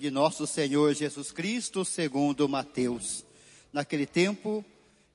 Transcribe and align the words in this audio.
de 0.00 0.10
nosso 0.10 0.46
Senhor 0.46 0.94
Jesus 0.94 1.30
Cristo, 1.30 1.84
segundo 1.84 2.48
Mateus. 2.48 3.22
Naquele 3.70 4.06
tempo, 4.06 4.64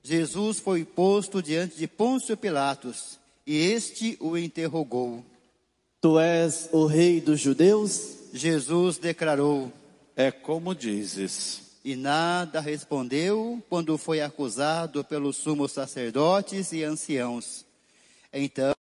Jesus 0.04 0.60
foi 0.60 0.86
posto 0.86 1.42
diante 1.42 1.76
de 1.76 1.88
Pôncio 1.88 2.38
Pilatos, 2.38 3.18
e 3.48 3.58
este 3.58 4.16
o 4.20 4.38
interrogou. 4.38 5.26
Tu 6.00 6.20
és 6.20 6.70
o 6.72 6.86
rei 6.86 7.20
dos 7.20 7.40
judeus? 7.40 8.20
Jesus 8.32 9.00
declarou, 9.00 9.74
É 10.16 10.30
como 10.32 10.76
dizes. 10.76 11.64
e 11.84 11.96
nada 11.96 12.60
respondeu 12.60 13.62
quando 13.68 13.98
foi 13.98 14.22
acusado 14.22 15.04
pelos 15.04 15.36
sumos 15.38 15.72
sacerdotes 15.72 16.72
e 16.72 16.84
anciãos. 16.84 17.66
Então 18.32 18.74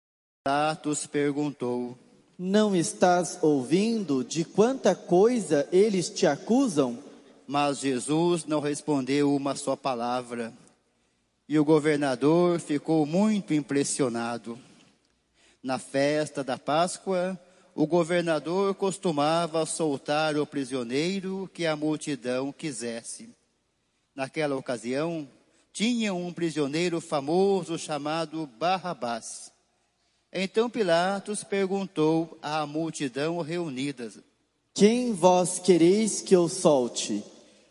Pilatos 0.45 1.07
perguntou: 1.07 1.99
Não 2.37 2.75
estás 2.75 3.39
ouvindo 3.43 4.25
de 4.25 4.45
quanta 4.45 4.93
coisa 4.93 5.69
eles 5.71 6.11
te 6.11 6.27
acusam? 6.27 6.99
Mas 7.47 7.79
Jesus 7.79 8.45
não 8.45 8.59
respondeu 8.59 9.35
uma 9.35 9.55
só 9.55 9.77
palavra. 9.77 10.53
E 11.49 11.57
o 11.59 11.65
governador 11.65 12.59
ficou 12.59 13.07
muito 13.07 13.55
impressionado. 13.55 14.59
Na 15.63 15.79
festa 15.79 16.43
da 16.43 16.59
Páscoa, 16.59 17.39
o 17.73 17.87
governador 17.87 18.75
costumava 18.75 19.65
soltar 19.65 20.37
o 20.37 20.45
prisioneiro 20.45 21.49
que 21.55 21.67
a 21.67 21.77
multidão 21.77 22.51
quisesse. 22.53 23.29
Naquela 24.13 24.57
ocasião, 24.57 25.29
tinha 25.73 26.13
um 26.13 26.33
prisioneiro 26.33 27.01
famoso 27.01 27.79
chamado 27.79 28.45
Barrabás. 28.59 29.54
Então 30.37 30.69
Pilatos 30.69 31.45
perguntou 31.45 32.37
à 32.43 32.67
multidão 32.67 33.41
reunida: 33.41 34.11
Quem 34.75 35.13
vós 35.13 35.61
quereis 35.61 36.21
que 36.21 36.35
eu 36.35 36.49
solte? 36.49 37.23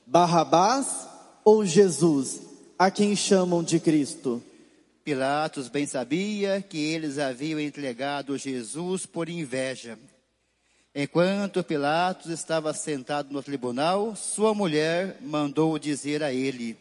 Barrabás 0.06 1.06
ou 1.44 1.66
Jesus, 1.66 2.42
a 2.80 2.90
quem 2.90 3.18
chamam 3.18 3.62
de 3.62 3.82
Cristo? 3.82 4.42
Pilatos 5.04 5.68
bem 5.68 5.86
sabia 5.86 6.62
que 6.62 6.78
eles 6.78 7.20
haviam 7.20 7.60
entregado 7.60 8.38
Jesus 8.38 9.06
por 9.06 9.28
inveja. 9.28 10.00
Enquanto 10.96 11.66
Pilatos 11.66 12.32
estava 12.32 12.74
sentado 12.74 13.34
no 13.34 13.44
tribunal, 13.44 14.16
sua 14.16 14.54
mulher 14.54 15.18
mandou 15.20 15.78
dizer 15.78 16.24
a 16.24 16.32
ele: 16.32 16.78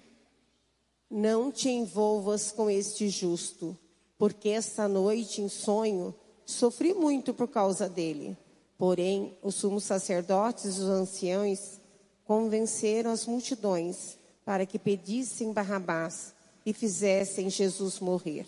Não 1.11 1.51
te 1.51 1.69
envolvas 1.69 2.53
com 2.53 2.71
este 2.71 3.09
justo, 3.09 3.77
porque 4.23 4.51
esta 4.51 4.87
noite 4.87 5.43
em 5.43 5.49
sonho 5.49 6.15
sofri 6.47 6.95
muito 6.95 7.35
por 7.35 7.49
causa 7.49 7.89
dele. 7.89 8.39
Porém, 8.79 9.37
os 9.43 9.57
sumos 9.57 9.83
sacerdotes 9.83 10.65
e 10.65 10.69
os 10.69 10.79
anciãos 10.83 11.81
convenceram 12.25 13.11
as 13.11 13.27
multidões 13.27 14.17
para 14.45 14.65
que 14.65 14.79
pedissem 14.79 15.53
Barrabás 15.53 16.33
e 16.65 16.73
fizessem 16.73 17.51
Jesus 17.51 17.99
morrer. 17.99 18.47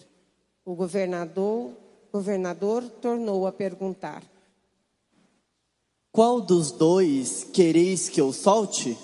O 0.65 0.77
governador, 0.77 1.73
governador 2.13 2.85
tornou 3.03 3.45
a 3.45 3.51
perguntar: 3.51 4.23
Qual 6.13 6.41
dos 6.41 6.71
dois 6.71 7.43
quereis 7.53 8.09
que 8.09 8.21
eu 8.21 8.33
solte? 8.33 8.97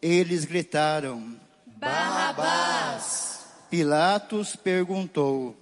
Eles 0.00 0.44
gritaram: 0.44 1.34
Barrabás! 1.80 3.40
Pilatos 3.68 4.54
perguntou: 4.54 5.56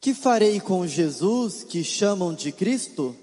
Que 0.00 0.14
farei 0.14 0.58
com 0.60 0.86
Jesus 0.86 1.62
que 1.62 1.84
chamam 1.84 2.32
de 2.32 2.50
Cristo? 2.50 3.14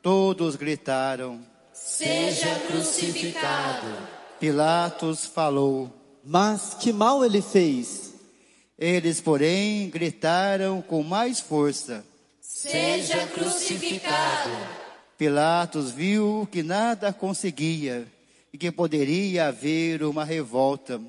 Todos 0.00 0.54
gritaram. 0.54 1.40
Seja 1.72 2.54
crucificado. 2.68 3.88
Pilatos 4.38 5.26
falou. 5.26 5.92
Mas 6.24 6.74
que 6.74 6.92
mal 6.92 7.24
ele 7.24 7.42
fez? 7.42 8.14
Eles, 8.78 9.20
porém, 9.20 9.90
gritaram 9.90 10.80
com 10.80 11.02
mais 11.02 11.40
força. 11.40 12.04
Seja 12.40 13.26
crucificado. 13.26 14.50
Pilatos 15.18 15.90
viu 15.90 16.48
que 16.48 16.62
nada 16.62 17.12
conseguia 17.12 18.06
e 18.52 18.56
que 18.56 18.70
poderia 18.70 19.48
haver 19.48 20.04
uma 20.04 20.24
revolta. 20.24 21.00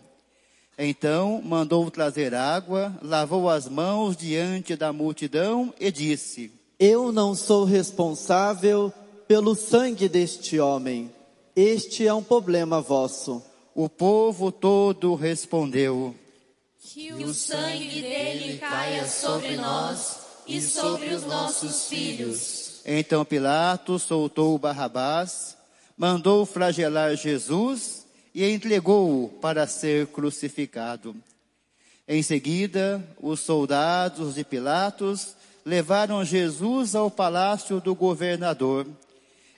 Então 0.78 1.42
mandou 1.44 1.90
trazer 1.92 2.34
água, 2.34 2.98
lavou 3.02 3.50
as 3.50 3.68
mãos 3.68 4.16
diante 4.16 4.76
da 4.76 4.92
multidão 4.94 5.74
e 5.80 5.92
disse: 5.92 6.52
Eu 6.80 7.12
não 7.12 7.36
sou 7.36 7.66
responsável 7.66 8.92
pelo 9.28 9.56
sangue 9.56 10.08
deste 10.10 10.60
homem. 10.60 11.12
Este 11.56 12.08
é 12.08 12.14
um 12.14 12.24
problema 12.24 12.82
vosso. 12.82 13.44
O 13.76 13.90
povo 13.90 14.52
todo 14.52 15.14
respondeu: 15.16 16.16
Que 16.82 17.14
o 17.14 17.34
sangue 17.34 18.02
dele 18.02 18.58
caia 18.58 19.08
sobre 19.08 19.56
nós 19.58 20.20
e 20.48 20.62
sobre 20.62 21.14
os 21.14 21.26
nossos 21.26 21.88
filhos. 21.88 22.82
Então 22.86 23.24
Pilatos 23.24 24.04
soltou 24.04 24.58
Barrabás, 24.58 25.56
mandou 25.98 26.46
flagelar 26.46 27.16
Jesus 27.16 28.02
e 28.34 28.50
entregou-o 28.50 29.30
para 29.30 29.68
ser 29.68 30.08
crucificado. 30.08 31.16
Em 32.08 32.24
seguida, 32.24 33.04
os 33.22 33.40
soldados 33.40 34.36
de 34.36 34.44
Pilatos 34.44 35.36
levaram 35.66 36.26
Jesus 36.26 36.96
ao 36.96 37.12
palácio 37.12 37.80
do 37.80 37.94
governador 37.94 38.88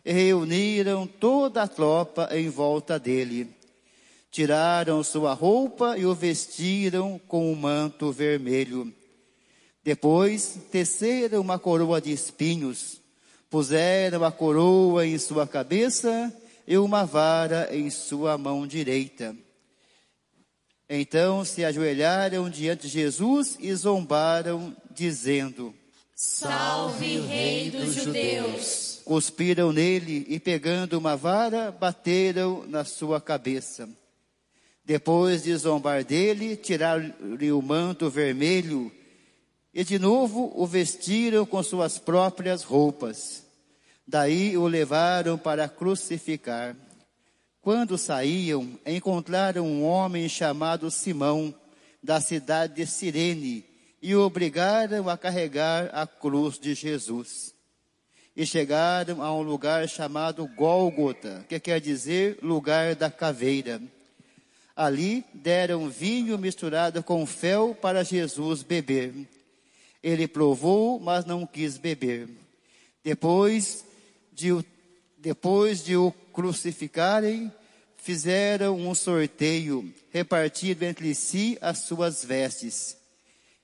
e 0.03 0.11
reuniram 0.11 1.07
toda 1.07 1.63
a 1.63 1.67
tropa 1.67 2.29
em 2.31 2.49
volta 2.49 2.99
dele. 2.99 3.49
Tiraram 4.29 5.03
sua 5.03 5.33
roupa 5.33 5.97
e 5.97 6.05
o 6.05 6.13
vestiram 6.13 7.19
com 7.27 7.51
um 7.51 7.55
manto 7.55 8.11
vermelho. 8.11 8.91
Depois 9.83 10.57
teceram 10.71 11.41
uma 11.41 11.59
coroa 11.59 12.01
de 12.01 12.11
espinhos, 12.11 12.99
puseram 13.49 14.23
a 14.23 14.31
coroa 14.31 15.05
em 15.05 15.17
sua 15.17 15.45
cabeça 15.45 16.33
e 16.67 16.77
uma 16.77 17.05
vara 17.05 17.69
em 17.75 17.89
sua 17.89 18.37
mão 18.37 18.65
direita. 18.65 19.35
Então 20.89 21.43
se 21.43 21.63
ajoelharam 21.63 22.49
diante 22.49 22.83
de 22.83 22.89
Jesus 22.89 23.57
e 23.59 23.73
zombaram, 23.73 24.75
dizendo: 24.91 25.73
Salve, 26.15 27.19
Rei 27.21 27.71
dos 27.71 27.93
Judeus. 27.93 29.01
Cuspiram 29.03 29.73
nele 29.73 30.25
e, 30.29 30.39
pegando 30.39 30.97
uma 30.97 31.17
vara, 31.17 31.71
bateram 31.71 32.65
na 32.67 32.85
sua 32.85 33.19
cabeça. 33.19 33.89
Depois 34.85 35.43
de 35.43 35.55
zombar 35.55 36.03
dele, 36.03 36.55
tiraram-lhe 36.55 37.51
o 37.51 37.61
manto 37.61 38.09
vermelho 38.09 38.91
e 39.73 39.83
de 39.83 39.97
novo 39.97 40.51
o 40.55 40.67
vestiram 40.67 41.45
com 41.45 41.63
suas 41.63 41.97
próprias 41.97 42.63
roupas. 42.63 43.42
Daí 44.07 44.57
o 44.57 44.67
levaram 44.67 45.37
para 45.37 45.67
crucificar. 45.69 46.75
Quando 47.61 47.97
saíam, 47.97 48.77
encontraram 48.85 49.65
um 49.65 49.85
homem 49.85 50.27
chamado 50.27 50.91
Simão, 50.91 51.55
da 52.01 52.19
cidade 52.19 52.75
de 52.75 52.85
Cirene, 52.85 53.63
e 54.01 54.13
o 54.13 54.21
obrigaram 54.21 55.07
a 55.07 55.17
carregar 55.17 55.89
a 55.93 56.05
cruz 56.05 56.59
de 56.59 56.73
Jesus. 56.75 57.55
E 58.35 58.45
chegaram 58.45 59.23
a 59.23 59.33
um 59.33 59.41
lugar 59.41 59.87
chamado 59.87 60.45
Gólgota, 60.47 61.45
que 61.47 61.57
quer 61.57 61.79
dizer 61.79 62.37
lugar 62.41 62.95
da 62.95 63.09
caveira. 63.09 63.81
Ali 64.75 65.23
deram 65.33 65.87
vinho 65.87 66.37
misturado 66.37 67.01
com 67.01 67.25
fel 67.25 67.73
para 67.73 68.03
Jesus 68.03 68.61
beber. 68.61 69.13
Ele 70.01 70.27
provou, 70.27 70.99
mas 70.99 71.23
não 71.23 71.45
quis 71.45 71.77
beber. 71.77 72.27
Depois 73.03 73.85
de, 74.33 74.49
depois 75.17 75.83
de 75.83 75.95
o 75.95 76.11
crucificarem, 76.33 77.51
fizeram 77.95 78.77
um 78.77 78.93
sorteio, 78.93 79.93
repartido 80.11 80.83
entre 80.83 81.15
si 81.15 81.57
as 81.61 81.79
suas 81.79 82.25
vestes. 82.25 82.97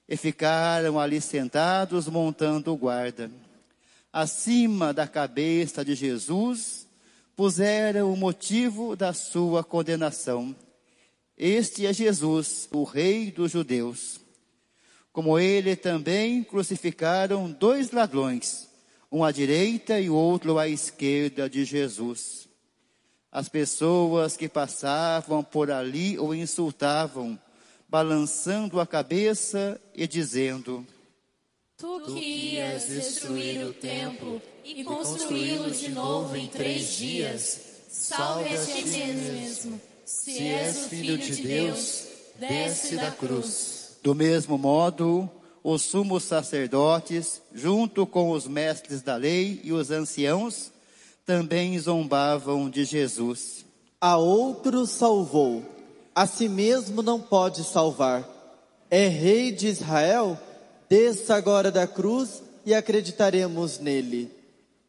E 0.08 0.16
ficaram 0.16 1.00
ali 1.00 1.20
sentados, 1.20 2.08
montando 2.08 2.76
guarda. 2.76 3.30
Acima 4.12 4.94
da 4.94 5.06
cabeça 5.06 5.84
de 5.84 5.94
Jesus, 5.94 6.88
puseram 7.36 8.12
o 8.12 8.18
motivo 8.18 8.96
da 8.96 9.14
sua 9.14 9.64
condenação. 9.64 10.56
Este 11.38 11.86
é 11.86 11.94
Jesus, 11.94 12.68
o 12.72 12.84
Rei 12.84 13.32
dos 13.32 13.52
Judeus. 13.52 14.20
Como 15.12 15.38
ele 15.38 15.76
também 15.76 16.44
crucificaram 16.44 17.52
dois 17.52 17.92
ladrões, 17.92 18.69
um 19.12 19.24
à 19.24 19.32
direita 19.32 20.00
e 20.00 20.10
o 20.10 20.16
outro 20.16 20.58
à 20.58 20.68
esquerda 20.68 21.50
de 21.50 21.66
Jesus. 21.66 22.48
As 23.32 23.48
pessoas 23.48 24.36
que 24.36 24.50
passavam 24.50 25.44
por 25.44 25.70
ali 25.72 26.18
o 26.18 26.34
insultavam, 26.34 27.40
balançando 27.88 28.80
a 28.80 28.88
cabeça 28.88 29.80
e 29.94 30.08
dizendo: 30.08 30.86
Tu 31.78 32.02
que 32.06 32.56
ias 32.56 32.88
destruir 32.88 33.66
o 33.66 33.74
templo 33.74 34.42
e 34.64 34.84
construí-lo 34.84 35.72
de 35.72 35.90
novo 35.90 36.36
em 36.36 36.48
três 36.48 36.94
dias, 36.94 37.62
salve 37.90 38.56
a 38.56 38.66
ti 38.66 38.86
mesmo 38.86 39.80
Filho 40.90 41.20
de 41.20 41.44
Deus, 41.44 42.08
desce 42.40 42.96
da 42.96 43.12
cruz. 43.12 43.98
Do 44.02 44.16
mesmo 44.16 44.58
modo, 44.58 45.30
os 45.64 45.82
sumos 45.82 46.24
sacerdotes, 46.24 47.42
junto 47.54 48.06
com 48.06 48.32
os 48.32 48.48
mestres 48.48 49.02
da 49.02 49.16
lei 49.16 49.60
e 49.64 49.74
os 49.74 49.92
anciãos, 49.92 50.72
também 51.26 51.78
zombavam 51.78 52.70
de 52.70 52.86
Jesus. 52.86 53.66
A 54.00 54.18
outros 54.18 54.90
salvou, 54.92 55.64
a 56.16 56.26
si 56.26 56.48
mesmo 56.48 57.02
não 57.02 57.20
pode 57.20 57.64
salvar. 57.64 58.28
É 58.90 59.08
rei 59.08 59.52
de 59.52 59.68
Israel? 59.68 60.40
Desça 60.90 61.36
agora 61.36 61.72
da 61.72 61.86
cruz 61.86 62.42
e 62.66 62.74
acreditaremos 62.74 63.78
nele. 63.80 64.32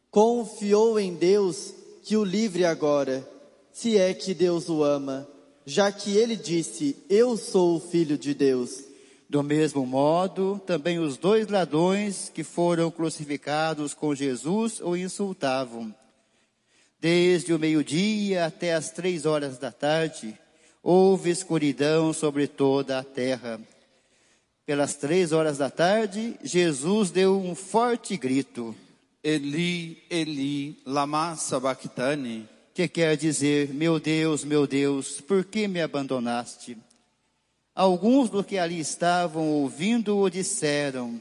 Confiou 0.09 0.99
em 0.99 1.13
Deus 1.13 1.73
que 2.03 2.17
o 2.17 2.23
livre 2.23 2.65
agora, 2.65 3.27
se 3.71 3.97
é 3.97 4.13
que 4.13 4.33
Deus 4.33 4.67
o 4.67 4.83
ama, 4.83 5.27
já 5.65 5.91
que 5.91 6.17
ele 6.17 6.35
disse: 6.35 6.97
Eu 7.09 7.37
sou 7.37 7.75
o 7.75 7.79
filho 7.79 8.17
de 8.17 8.33
Deus. 8.33 8.90
Do 9.31 9.41
mesmo 9.41 9.85
modo, 9.85 10.61
também 10.67 10.99
os 10.99 11.15
dois 11.15 11.47
ladrões 11.47 12.29
que 12.35 12.43
foram 12.43 12.91
crucificados 12.91 13.93
com 13.93 14.13
Jesus 14.13 14.81
o 14.81 14.93
insultavam. 14.93 15.95
Desde 16.99 17.53
o 17.53 17.57
meio-dia 17.57 18.45
até 18.45 18.73
as 18.73 18.91
três 18.91 19.25
horas 19.25 19.57
da 19.57 19.71
tarde, 19.71 20.37
houve 20.83 21.29
escuridão 21.29 22.11
sobre 22.11 22.45
toda 22.45 22.99
a 22.99 23.05
terra. 23.05 23.57
Pelas 24.65 24.95
três 24.95 25.31
horas 25.31 25.57
da 25.57 25.69
tarde, 25.69 26.35
Jesus 26.43 27.09
deu 27.09 27.39
um 27.39 27.55
forte 27.55 28.17
grito, 28.17 28.75
Eli, 29.23 30.03
Eli, 30.09 30.77
lama 30.85 31.37
sabachthani. 31.37 32.49
que 32.73 32.85
quer 32.85 33.15
dizer: 33.15 33.73
Meu 33.73 33.97
Deus, 33.97 34.43
meu 34.43 34.67
Deus, 34.67 35.21
por 35.21 35.45
que 35.45 35.69
me 35.69 35.79
abandonaste? 35.79 36.77
Alguns 37.73 38.29
dos 38.29 38.45
que 38.45 38.57
ali 38.57 38.79
estavam 38.79 39.47
ouvindo-o 39.49 40.29
disseram, 40.29 41.19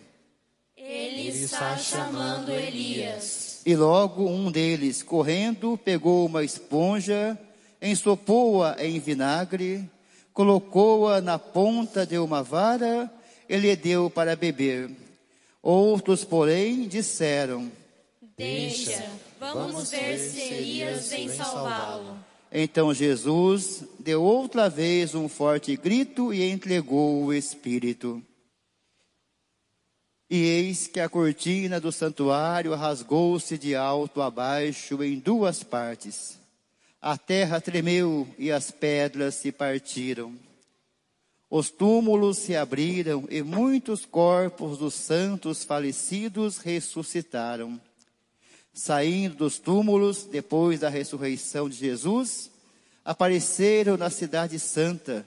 Ele 0.76 1.28
está 1.28 1.76
chamando 1.76 2.50
Elias. 2.50 3.62
e 3.64 3.76
logo 3.76 4.26
um 4.28 4.50
deles, 4.50 5.02
correndo, 5.02 5.78
pegou 5.78 6.26
uma 6.26 6.42
esponja, 6.42 7.38
ensopou-a 7.80 8.76
em 8.84 8.98
vinagre, 8.98 9.88
colocou-a 10.32 11.20
na 11.20 11.38
ponta 11.38 12.04
de 12.04 12.18
uma 12.18 12.42
vara 12.42 13.08
e 13.48 13.56
lhe 13.56 13.76
deu 13.76 14.10
para 14.10 14.34
beber. 14.34 14.90
Outros, 15.62 16.24
porém, 16.24 16.88
disseram, 16.88 17.70
Deixa, 18.36 19.04
vamos 19.38 19.90
ver 19.90 20.18
se 20.18 20.40
Elias 20.40 21.10
vem 21.10 21.28
salvá-lo. 21.28 22.16
Então 22.52 22.92
Jesus 22.92 23.84
deu 23.98 24.22
outra 24.22 24.68
vez 24.68 25.14
um 25.14 25.28
forte 25.28 25.76
grito 25.76 26.34
e 26.34 26.50
entregou 26.50 27.24
o 27.24 27.32
Espírito. 27.32 28.20
E 30.28 30.36
eis 30.36 30.86
que 30.86 31.00
a 31.00 31.08
cortina 31.08 31.80
do 31.80 31.92
santuário 31.92 32.74
rasgou-se 32.74 33.56
de 33.56 33.74
alto 33.74 34.20
a 34.20 34.30
baixo 34.30 35.02
em 35.02 35.18
duas 35.18 35.62
partes. 35.62 36.38
A 37.00 37.16
terra 37.16 37.60
tremeu 37.60 38.28
e 38.38 38.50
as 38.50 38.70
pedras 38.70 39.36
se 39.36 39.50
partiram. 39.50 40.34
Os 41.48 41.70
túmulos 41.70 42.38
se 42.38 42.54
abriram 42.54 43.26
e 43.28 43.42
muitos 43.42 44.04
corpos 44.04 44.78
dos 44.78 44.94
santos 44.94 45.64
falecidos 45.64 46.58
ressuscitaram 46.58 47.80
saindo 48.80 49.36
dos 49.36 49.58
túmulos 49.58 50.24
depois 50.24 50.80
da 50.80 50.88
ressurreição 50.88 51.68
de 51.68 51.76
Jesus, 51.76 52.50
apareceram 53.04 53.98
na 53.98 54.08
Cidade 54.08 54.58
Santa 54.58 55.26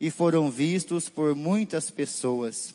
e 0.00 0.08
foram 0.08 0.48
vistos 0.48 1.08
por 1.08 1.34
muitas 1.34 1.90
pessoas. 1.90 2.72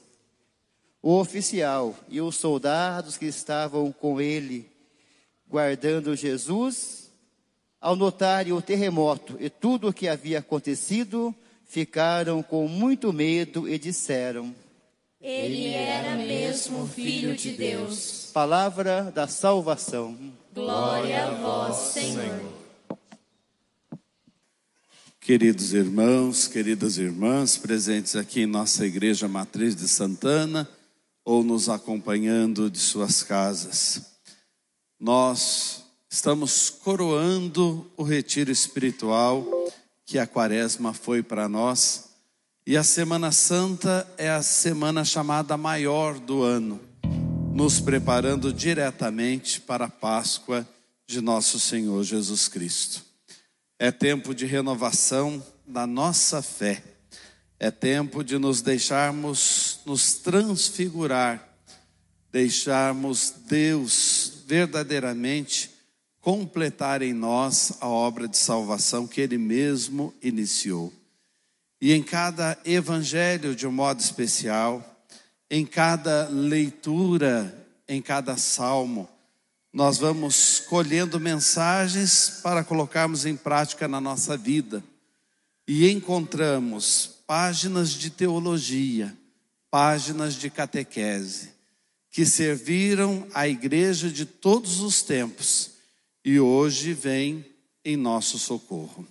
O 1.02 1.18
oficial 1.18 1.96
e 2.10 2.20
os 2.20 2.36
soldados 2.36 3.16
que 3.16 3.26
estavam 3.26 3.90
com 3.94 4.20
ele, 4.20 4.70
guardando 5.48 6.14
Jesus, 6.14 7.10
ao 7.80 7.96
notarem 7.96 8.52
o 8.52 8.62
terremoto 8.62 9.38
e 9.40 9.50
tudo 9.50 9.88
o 9.88 9.94
que 9.94 10.10
havia 10.10 10.40
acontecido, 10.40 11.34
ficaram 11.66 12.44
com 12.44 12.68
muito 12.68 13.14
medo 13.14 13.66
e 13.66 13.80
disseram: 13.80 14.54
Ele 15.20 15.70
era 15.70 16.16
mesmo 16.16 16.88
Filho 16.88 17.36
de 17.36 17.54
Deus. 17.54 18.30
Palavra 18.32 19.12
da 19.12 19.28
salvação. 19.28 20.16
Glória 20.54 21.26
a 21.26 21.32
vós, 21.32 21.94
Senhor. 21.94 22.54
Queridos 25.20 25.74
irmãos, 25.74 26.48
queridas 26.48 27.00
irmãs, 27.00 27.58
presentes 27.58 28.16
aqui 28.16 28.42
em 28.42 28.46
nossa 28.46 28.86
Igreja 28.86 29.28
Matriz 29.28 29.76
de 29.76 29.88
Santana 29.88 30.70
ou 31.26 31.44
nos 31.44 31.68
acompanhando 31.68 32.70
de 32.70 32.78
suas 32.78 33.24
casas, 33.24 34.20
nós 35.00 35.84
estamos 36.10 36.70
coroando 36.70 37.92
o 37.98 38.04
retiro 38.04 38.52
espiritual 38.52 39.46
que 40.06 40.20
a 40.20 40.28
Quaresma 40.28 40.94
foi 40.94 41.24
para 41.24 41.50
nós 41.50 42.07
e 42.68 42.76
a 42.76 42.84
Semana 42.84 43.32
Santa 43.32 44.06
é 44.18 44.30
a 44.30 44.42
semana 44.42 45.06
chamada 45.06 45.56
maior 45.56 46.20
do 46.20 46.44
ano, 46.44 46.82
nos 47.54 47.80
preparando 47.80 48.52
diretamente 48.52 49.62
para 49.62 49.86
a 49.86 49.90
Páscoa 49.90 50.68
de 51.08 51.22
nosso 51.22 51.62
Senhor 51.62 52.04
Jesus 52.04 52.50
Cristo. 52.50 53.06
É 53.80 53.90
tempo 53.90 54.36
de 54.36 54.46
renovação 54.46 55.42
da 55.66 55.88
nossa 55.88 56.42
fé. 56.42 56.84
É 57.58 57.72
tempo 57.72 58.22
de 58.22 58.38
nos 58.38 58.62
deixarmos 58.62 59.80
nos 59.86 60.16
transfigurar, 60.16 61.48
deixarmos 62.34 63.34
Deus 63.48 64.44
verdadeiramente 64.46 65.72
completar 66.20 67.02
em 67.02 67.14
nós 67.14 67.78
a 67.80 67.88
obra 67.88 68.28
de 68.28 68.36
salvação 68.36 69.08
que 69.08 69.22
Ele 69.22 69.38
mesmo 69.38 70.14
iniciou. 70.22 70.92
E 71.80 71.94
em 71.94 72.02
cada 72.02 72.58
evangelho, 72.66 73.56
de 73.56 73.68
um 73.68 73.72
modo 73.72 74.00
especial, 74.00 75.06
em 75.50 75.66
cada 75.66 76.28
leitura, 76.28 77.68
em 77.88 78.02
cada 78.02 78.36
salmo, 78.36 79.08
nós 79.72 80.00
vamos 80.00 80.60
colhendo 80.62 81.20
mensagens 81.20 82.40
para 82.42 82.64
colocarmos 82.64 83.26
em 83.26 83.36
prática 83.36 83.88
na 83.88 84.02
nossa 84.02 84.36
vida. 84.36 84.84
E 85.68 85.90
encontramos 85.92 87.18
páginas 87.28 87.92
de 87.92 88.10
teologia, 88.10 89.16
páginas 89.70 90.34
de 90.34 90.50
catequese, 90.50 91.52
que 92.10 92.26
serviram 92.26 93.28
à 93.34 93.48
igreja 93.48 94.10
de 94.10 94.26
todos 94.26 94.80
os 94.80 95.04
tempos 95.04 95.72
e 96.26 96.40
hoje 96.40 96.94
vem 96.94 97.46
em 97.86 97.96
nosso 97.96 98.40
socorro. 98.40 99.08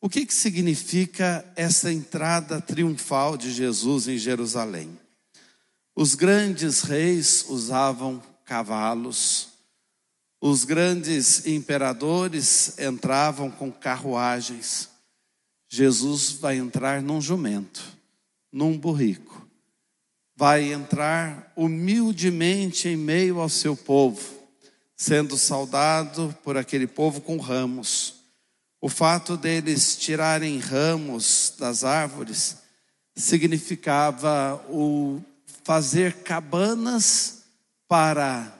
O 0.00 0.08
que, 0.08 0.26
que 0.26 0.34
significa 0.34 1.44
essa 1.56 1.92
entrada 1.92 2.60
triunfal 2.60 3.36
de 3.36 3.50
Jesus 3.50 4.08
em 4.08 4.18
Jerusalém? 4.18 4.98
Os 5.94 6.14
grandes 6.14 6.82
reis 6.82 7.46
usavam 7.48 8.22
cavalos, 8.44 9.48
os 10.40 10.64
grandes 10.64 11.46
imperadores 11.46 12.78
entravam 12.78 13.50
com 13.50 13.72
carruagens. 13.72 14.90
Jesus 15.68 16.32
vai 16.32 16.56
entrar 16.56 17.00
num 17.00 17.20
jumento, 17.20 17.82
num 18.52 18.78
burrico. 18.78 19.48
Vai 20.36 20.70
entrar 20.70 21.50
humildemente 21.56 22.88
em 22.88 22.96
meio 22.96 23.40
ao 23.40 23.48
seu 23.48 23.74
povo, 23.74 24.22
sendo 24.94 25.38
saudado 25.38 26.36
por 26.44 26.58
aquele 26.58 26.86
povo 26.86 27.22
com 27.22 27.38
ramos. 27.38 28.15
O 28.80 28.88
fato 28.88 29.36
deles 29.36 29.96
tirarem 29.96 30.58
ramos 30.58 31.54
das 31.58 31.82
árvores 31.82 32.56
significava 33.16 34.62
o 34.68 35.22
fazer 35.64 36.22
cabanas 36.22 37.44
para 37.88 38.52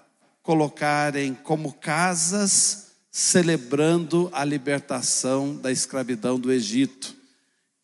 colocarem 0.43 1.35
como 1.35 1.73
casas, 1.73 2.87
celebrando 3.11 4.31
a 4.33 4.45
libertação 4.45 5.57
da 5.57 5.71
escravidão 5.71 6.39
do 6.39 6.53
Egito. 6.53 7.15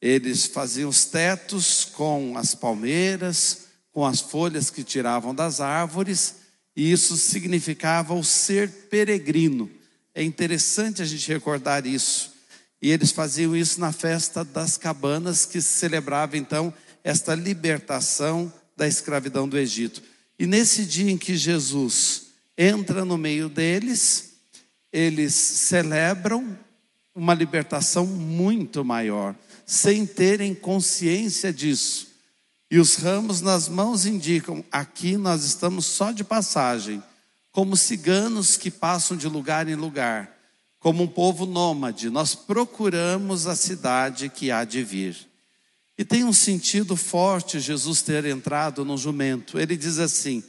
Eles 0.01 0.47
faziam 0.47 0.89
os 0.89 1.05
tetos 1.05 1.85
com 1.85 2.37
as 2.37 2.55
palmeiras, 2.55 3.67
com 3.93 4.07
as 4.07 4.21
folhas 4.21 4.71
que 4.71 4.83
tiravam 4.83 5.35
das 5.35 5.61
árvores, 5.61 6.37
e 6.75 6.91
isso 6.91 7.17
significava 7.17 8.15
o 8.15 8.25
ser 8.25 8.89
peregrino. 8.89 9.71
É 10.15 10.23
interessante 10.23 11.03
a 11.03 11.05
gente 11.05 11.27
recordar 11.29 11.87
isso. 11.87 12.33
E 12.81 12.91
eles 12.91 13.13
faziam 13.13 13.57
isso 13.57 13.81
na 13.81 13.93
festa 13.93 14.45
das 14.45 14.77
cabanas, 14.77 15.47
que 15.47 15.61
celebrava 15.61 16.37
então 16.37 16.75
esta 17.05 17.35
libertação 17.35 18.53
da 18.77 18.89
escravidão 18.89 19.49
do 19.49 19.59
Egito. 19.59 20.03
E 20.39 20.47
nesse 20.47 20.85
dia 20.85 21.11
em 21.11 21.17
que 21.17 21.37
Jesus 21.37 22.27
entra 22.59 23.05
no 23.05 23.17
meio 23.17 23.49
deles, 23.49 24.33
eles 24.93 25.35
celebram 25.35 26.59
uma 27.15 27.35
libertação 27.35 28.07
muito 28.07 28.85
maior. 28.85 29.35
sem 29.65 30.05
terem 30.05 30.55
consciência 30.55 31.53
disso. 31.53 32.09
E 32.71 32.79
os 32.79 32.97
ramos 32.97 33.41
nas 33.41 33.69
mãos 33.69 34.05
indicam: 34.05 34.65
aqui 34.71 35.17
nós 35.17 35.45
estamos 35.45 35.87
só 35.87 36.13
de 36.13 36.25
passagem, 36.25 37.03
como 37.53 37.77
ciganos 37.77 38.57
que 38.57 38.71
passam 38.71 39.17
de 39.17 39.29
lugar 39.29 39.69
em 39.69 39.75
lugar, 39.75 40.37
como 40.81 41.05
um 41.05 41.09
povo 41.09 41.47
nômade, 41.47 42.11
nós 42.11 42.35
procuramos 42.35 43.47
a 43.47 43.55
cidade 43.55 44.29
que 44.29 44.51
há 44.51 44.65
de 44.65 44.83
vir. 44.83 45.17
E 45.97 46.05
tem 46.05 46.25
um 46.25 46.33
sentido 46.33 46.97
forte 46.97 47.61
Jesus 47.61 48.03
ter 48.03 48.25
entrado 48.25 48.85
no 48.85 48.97
jumento. 48.97 49.61
Ele 49.61 49.77
diz 49.77 49.99
assim: 49.99 50.43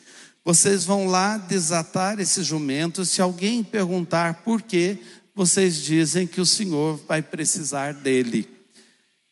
vocês 0.44 0.86
vão 0.86 1.08
lá 1.08 1.38
desatar 1.38 2.20
esse 2.20 2.42
jumento. 2.42 3.06
Se 3.06 3.22
alguém 3.22 3.64
perguntar 3.64 4.42
por 4.44 4.62
quê, 4.62 4.98
vocês 5.36 5.82
dizem 5.82 6.26
que 6.26 6.42
o 6.42 6.46
Senhor 6.46 7.00
vai 7.08 7.22
precisar 7.22 7.94
dele. 7.94 8.50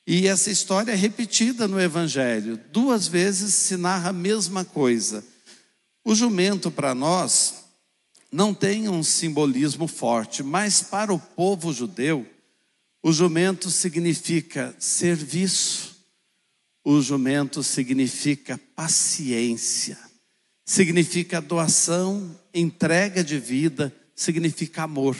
E 0.05 0.27
essa 0.27 0.49
história 0.49 0.91
é 0.91 0.95
repetida 0.95 1.67
no 1.67 1.79
Evangelho. 1.79 2.59
Duas 2.71 3.07
vezes 3.07 3.53
se 3.53 3.77
narra 3.77 4.09
a 4.09 4.13
mesma 4.13 4.65
coisa. 4.65 5.23
O 6.03 6.15
jumento, 6.15 6.71
para 6.71 6.95
nós, 6.95 7.60
não 8.31 8.53
tem 8.53 8.87
um 8.87 9.03
simbolismo 9.03 9.87
forte, 9.87 10.41
mas 10.41 10.81
para 10.81 11.13
o 11.13 11.19
povo 11.19 11.73
judeu, 11.73 12.25
o 13.03 13.11
jumento 13.11 13.69
significa 13.69 14.75
serviço, 14.79 15.97
o 16.83 17.01
jumento 17.01 17.61
significa 17.61 18.59
paciência, 18.75 19.97
significa 20.63 21.41
doação, 21.41 22.39
entrega 22.53 23.23
de 23.23 23.37
vida, 23.37 23.93
significa 24.15 24.83
amor. 24.83 25.17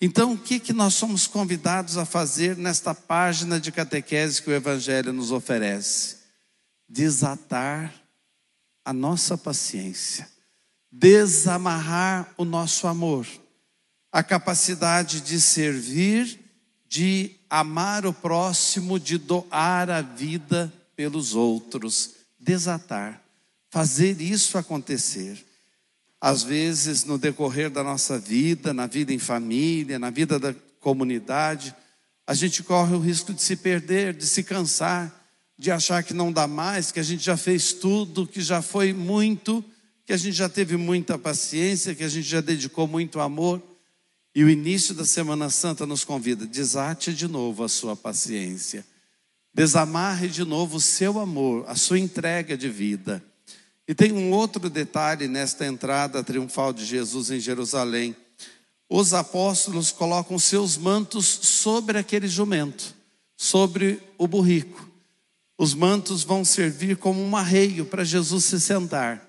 Então, 0.00 0.34
o 0.34 0.38
que, 0.38 0.60
que 0.60 0.72
nós 0.72 0.94
somos 0.94 1.26
convidados 1.26 1.96
a 1.96 2.04
fazer 2.04 2.56
nesta 2.56 2.94
página 2.94 3.58
de 3.58 3.72
catequese 3.72 4.42
que 4.42 4.50
o 4.50 4.54
Evangelho 4.54 5.12
nos 5.12 5.32
oferece? 5.32 6.18
Desatar 6.88 7.92
a 8.84 8.92
nossa 8.92 9.36
paciência, 9.36 10.28
desamarrar 10.90 12.32
o 12.36 12.44
nosso 12.44 12.86
amor, 12.86 13.26
a 14.10 14.22
capacidade 14.22 15.20
de 15.20 15.40
servir, 15.40 16.38
de 16.88 17.32
amar 17.50 18.06
o 18.06 18.12
próximo, 18.12 18.98
de 18.98 19.18
doar 19.18 19.90
a 19.90 20.00
vida 20.00 20.72
pelos 20.96 21.34
outros, 21.34 22.14
desatar, 22.38 23.22
fazer 23.70 24.20
isso 24.20 24.56
acontecer. 24.56 25.44
Às 26.20 26.42
vezes, 26.42 27.04
no 27.04 27.18
decorrer 27.18 27.70
da 27.70 27.84
nossa 27.84 28.18
vida, 28.18 28.72
na 28.72 28.86
vida 28.86 29.12
em 29.12 29.18
família, 29.18 29.98
na 29.98 30.10
vida 30.10 30.38
da 30.38 30.54
comunidade, 30.80 31.74
a 32.26 32.34
gente 32.34 32.62
corre 32.62 32.94
o 32.94 32.98
risco 32.98 33.32
de 33.32 33.40
se 33.40 33.56
perder, 33.56 34.14
de 34.14 34.26
se 34.26 34.42
cansar, 34.42 35.14
de 35.56 35.70
achar 35.70 36.02
que 36.02 36.14
não 36.14 36.32
dá 36.32 36.46
mais, 36.46 36.90
que 36.90 37.00
a 37.00 37.02
gente 37.02 37.24
já 37.24 37.36
fez 37.36 37.72
tudo, 37.72 38.26
que 38.26 38.40
já 38.40 38.60
foi 38.60 38.92
muito, 38.92 39.64
que 40.08 40.14
a 40.14 40.16
gente 40.16 40.36
já 40.38 40.48
teve 40.48 40.74
muita 40.78 41.18
paciência, 41.18 41.94
que 41.94 42.02
a 42.02 42.08
gente 42.08 42.26
já 42.26 42.40
dedicou 42.40 42.88
muito 42.88 43.20
amor. 43.20 43.62
E 44.34 44.42
o 44.42 44.48
início 44.48 44.94
da 44.94 45.04
Semana 45.04 45.50
Santa 45.50 45.84
nos 45.84 46.02
convida: 46.02 46.46
desate 46.46 47.12
de 47.12 47.28
novo 47.28 47.62
a 47.62 47.68
sua 47.68 47.94
paciência, 47.94 48.86
desamarre 49.52 50.28
de 50.28 50.46
novo 50.46 50.78
o 50.78 50.80
seu 50.80 51.20
amor, 51.20 51.66
a 51.68 51.74
sua 51.74 51.98
entrega 51.98 52.56
de 52.56 52.70
vida. 52.70 53.22
E 53.86 53.94
tem 53.94 54.10
um 54.10 54.32
outro 54.32 54.70
detalhe 54.70 55.28
nesta 55.28 55.66
entrada 55.66 56.24
triunfal 56.24 56.72
de 56.72 56.86
Jesus 56.86 57.30
em 57.30 57.38
Jerusalém. 57.38 58.16
Os 58.88 59.12
apóstolos 59.12 59.92
colocam 59.92 60.38
seus 60.38 60.78
mantos 60.78 61.26
sobre 61.26 61.98
aquele 61.98 62.28
jumento, 62.28 62.94
sobre 63.36 64.00
o 64.16 64.26
burrico. 64.26 64.88
Os 65.58 65.74
mantos 65.74 66.24
vão 66.24 66.46
servir 66.46 66.96
como 66.96 67.22
um 67.22 67.36
arreio 67.36 67.84
para 67.84 68.04
Jesus 68.04 68.46
se 68.46 68.58
sentar. 68.58 69.27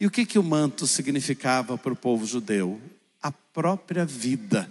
E 0.00 0.06
o 0.06 0.10
que, 0.10 0.24
que 0.24 0.38
o 0.38 0.42
manto 0.42 0.86
significava 0.86 1.76
para 1.76 1.92
o 1.92 1.96
povo 1.96 2.24
judeu? 2.24 2.80
A 3.20 3.32
própria 3.32 4.04
vida. 4.04 4.70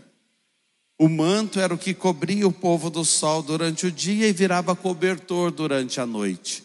O 0.97 1.07
manto 1.09 1.59
era 1.59 1.73
o 1.73 1.77
que 1.77 1.93
cobria 1.93 2.47
o 2.47 2.51
povo 2.51 2.89
do 2.89 3.05
sol 3.05 3.43
durante 3.43 3.85
o 3.85 3.91
dia 3.91 4.27
e 4.27 4.33
virava 4.33 4.75
cobertor 4.75 5.51
durante 5.51 5.99
a 5.99 6.05
noite. 6.05 6.63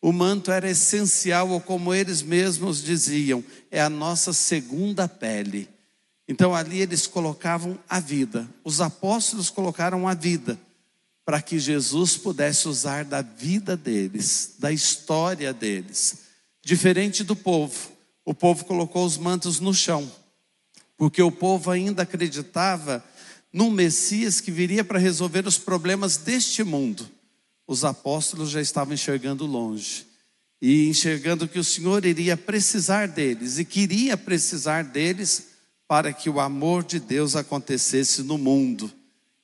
O 0.00 0.12
manto 0.12 0.50
era 0.50 0.68
essencial, 0.68 1.50
ou 1.50 1.60
como 1.60 1.94
eles 1.94 2.22
mesmos 2.22 2.82
diziam, 2.82 3.42
é 3.70 3.80
a 3.80 3.88
nossa 3.88 4.32
segunda 4.32 5.08
pele. 5.08 5.68
Então 6.26 6.54
ali 6.54 6.80
eles 6.80 7.06
colocavam 7.06 7.78
a 7.88 8.00
vida. 8.00 8.48
Os 8.64 8.80
apóstolos 8.80 9.48
colocaram 9.48 10.08
a 10.08 10.14
vida 10.14 10.58
para 11.24 11.40
que 11.40 11.58
Jesus 11.58 12.16
pudesse 12.16 12.68
usar 12.68 13.04
da 13.04 13.22
vida 13.22 13.76
deles, 13.76 14.54
da 14.58 14.72
história 14.72 15.52
deles. 15.52 16.18
Diferente 16.64 17.22
do 17.22 17.36
povo, 17.36 17.91
o 18.24 18.34
povo 18.34 18.64
colocou 18.64 19.04
os 19.04 19.18
mantos 19.18 19.60
no 19.60 19.74
chão, 19.74 20.10
porque 20.96 21.22
o 21.22 21.32
povo 21.32 21.70
ainda 21.70 22.02
acreditava 22.02 23.04
num 23.52 23.70
Messias 23.70 24.40
que 24.40 24.50
viria 24.50 24.84
para 24.84 24.98
resolver 24.98 25.46
os 25.46 25.58
problemas 25.58 26.16
deste 26.16 26.62
mundo 26.64 27.08
os 27.66 27.84
apóstolos 27.84 28.50
já 28.50 28.60
estavam 28.60 28.94
enxergando 28.94 29.46
longe 29.46 30.06
e 30.60 30.88
enxergando 30.88 31.48
que 31.48 31.58
o 31.58 31.64
Senhor 31.64 32.04
iria 32.04 32.36
precisar 32.36 33.08
deles 33.08 33.58
e 33.58 33.64
queria 33.64 34.16
precisar 34.16 34.84
deles 34.84 35.48
para 35.88 36.12
que 36.12 36.30
o 36.30 36.40
amor 36.40 36.84
de 36.84 37.00
Deus 37.00 37.34
acontecesse 37.34 38.22
no 38.22 38.38
mundo. 38.38 38.90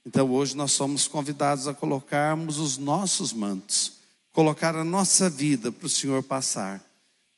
Então 0.06 0.30
hoje 0.30 0.56
nós 0.56 0.72
somos 0.72 1.08
convidados 1.08 1.66
a 1.66 1.74
colocarmos 1.74 2.58
os 2.58 2.78
nossos 2.78 3.32
mantos, 3.32 3.94
colocar 4.32 4.76
a 4.76 4.84
nossa 4.84 5.28
vida 5.28 5.72
para 5.72 5.86
o 5.86 5.90
Senhor 5.90 6.22
passar, 6.22 6.82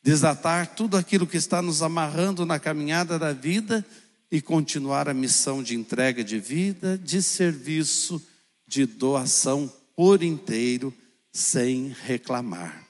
desatar 0.02 0.74
tudo 0.74 0.96
aquilo 0.96 1.26
que 1.26 1.36
está 1.36 1.60
nos 1.60 1.82
amarrando 1.82 2.46
na 2.46 2.58
caminhada 2.58 3.18
da 3.18 3.32
vida 3.32 3.84
e 4.30 4.40
continuar 4.40 5.08
a 5.08 5.14
missão 5.14 5.62
de 5.62 5.74
entrega 5.74 6.22
de 6.22 6.38
vida, 6.38 6.96
de 6.96 7.22
serviço, 7.22 8.22
de 8.66 8.86
doação 8.86 9.70
por 9.96 10.22
inteiro, 10.22 10.94
sem 11.32 11.94
reclamar. 12.04 12.86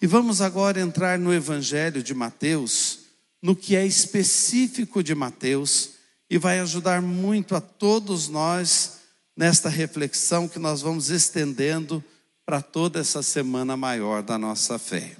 E 0.00 0.06
vamos 0.06 0.40
agora 0.40 0.80
entrar 0.80 1.18
no 1.18 1.32
Evangelho 1.32 2.02
de 2.02 2.14
Mateus, 2.14 3.00
no 3.42 3.56
que 3.56 3.74
é 3.74 3.86
específico 3.86 5.02
de 5.02 5.14
Mateus, 5.14 5.90
e 6.28 6.38
vai 6.38 6.60
ajudar 6.60 7.02
muito 7.02 7.56
a 7.56 7.60
todos 7.60 8.28
nós 8.28 9.00
nesta 9.36 9.68
reflexão 9.68 10.46
que 10.46 10.58
nós 10.58 10.82
vamos 10.82 11.10
estendendo 11.10 12.04
para 12.46 12.62
toda 12.62 13.00
essa 13.00 13.22
semana 13.22 13.76
maior 13.76 14.22
da 14.22 14.38
nossa 14.38 14.78
fé. 14.78 15.16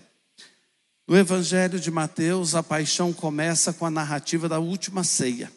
No 1.10 1.18
Evangelho 1.18 1.80
de 1.80 1.90
Mateus, 1.90 2.54
a 2.54 2.62
paixão 2.62 3.12
começa 3.12 3.72
com 3.72 3.84
a 3.84 3.90
narrativa 3.90 4.48
da 4.48 4.60
última 4.60 5.02
ceia. 5.02 5.50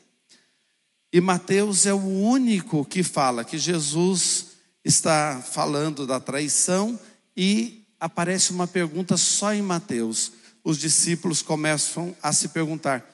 E 1.13 1.22
Mateus 1.22 1.86
é 1.86 1.93
o 1.93 2.03
único 2.03 2.83
que 2.83 3.03
fala 3.03 3.45
que 3.45 3.60
Jesus 3.60 4.48
está 4.83 5.39
falando 5.39 6.07
da 6.07 6.19
traição 6.19 7.00
e 7.38 7.83
aparece 8.00 8.50
uma 8.50 8.65
pergunta 8.65 9.15
só 9.15 9.53
em 9.53 9.62
Mateus. 9.62 10.31
Os 10.63 10.79
discípulos 10.79 11.43
começam 11.43 12.15
a 12.24 12.33
se 12.33 12.48
perguntar: 12.48 13.05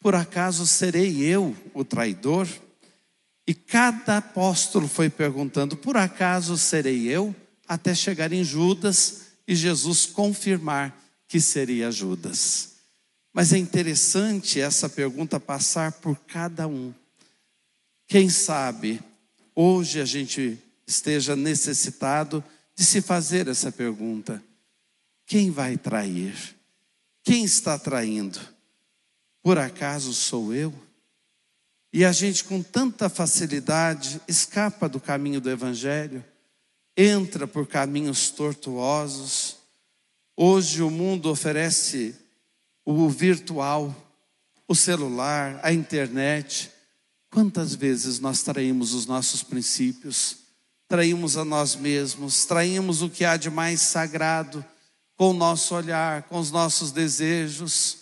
por 0.00 0.14
acaso 0.14 0.66
serei 0.66 1.22
eu 1.22 1.54
o 1.74 1.84
traidor? 1.84 2.48
E 3.46 3.52
cada 3.52 4.16
apóstolo 4.16 4.88
foi 4.88 5.10
perguntando: 5.10 5.76
por 5.76 5.98
acaso 5.98 6.56
serei 6.56 7.06
eu? 7.06 7.36
Até 7.68 7.94
chegar 7.94 8.32
em 8.32 8.42
Judas 8.42 9.24
e 9.46 9.54
Jesus 9.54 10.06
confirmar 10.06 11.01
que 11.32 11.40
seria 11.40 11.90
Judas. 11.90 12.72
Mas 13.32 13.54
é 13.54 13.56
interessante 13.56 14.60
essa 14.60 14.86
pergunta 14.86 15.40
passar 15.40 15.92
por 15.92 16.14
cada 16.26 16.68
um. 16.68 16.92
Quem 18.06 18.28
sabe 18.28 19.02
hoje 19.54 19.98
a 19.98 20.04
gente 20.04 20.58
esteja 20.86 21.34
necessitado 21.34 22.44
de 22.76 22.84
se 22.84 23.00
fazer 23.00 23.48
essa 23.48 23.72
pergunta: 23.72 24.44
quem 25.24 25.50
vai 25.50 25.78
trair? 25.78 26.34
Quem 27.24 27.44
está 27.44 27.78
traindo? 27.78 28.38
Por 29.42 29.56
acaso 29.56 30.12
sou 30.12 30.52
eu? 30.52 30.74
E 31.90 32.04
a 32.04 32.12
gente, 32.12 32.44
com 32.44 32.62
tanta 32.62 33.08
facilidade, 33.08 34.20
escapa 34.28 34.86
do 34.86 35.00
caminho 35.00 35.40
do 35.40 35.48
Evangelho, 35.48 36.22
entra 36.94 37.46
por 37.46 37.66
caminhos 37.66 38.28
tortuosos. 38.28 39.61
Hoje 40.36 40.82
o 40.82 40.90
mundo 40.90 41.30
oferece 41.30 42.14
o 42.84 43.08
virtual, 43.08 43.94
o 44.66 44.74
celular, 44.74 45.60
a 45.62 45.72
internet. 45.72 46.70
Quantas 47.30 47.74
vezes 47.74 48.18
nós 48.18 48.42
traímos 48.42 48.94
os 48.94 49.06
nossos 49.06 49.42
princípios? 49.42 50.42
traímos 50.92 51.38
a 51.38 51.44
nós 51.44 51.74
mesmos, 51.74 52.44
traímos 52.44 53.00
o 53.00 53.08
que 53.08 53.24
há 53.24 53.38
de 53.38 53.48
mais 53.48 53.80
sagrado 53.80 54.62
com 55.16 55.30
o 55.30 55.32
nosso 55.32 55.74
olhar, 55.74 56.24
com 56.24 56.38
os 56.38 56.50
nossos 56.50 56.92
desejos, 56.92 57.96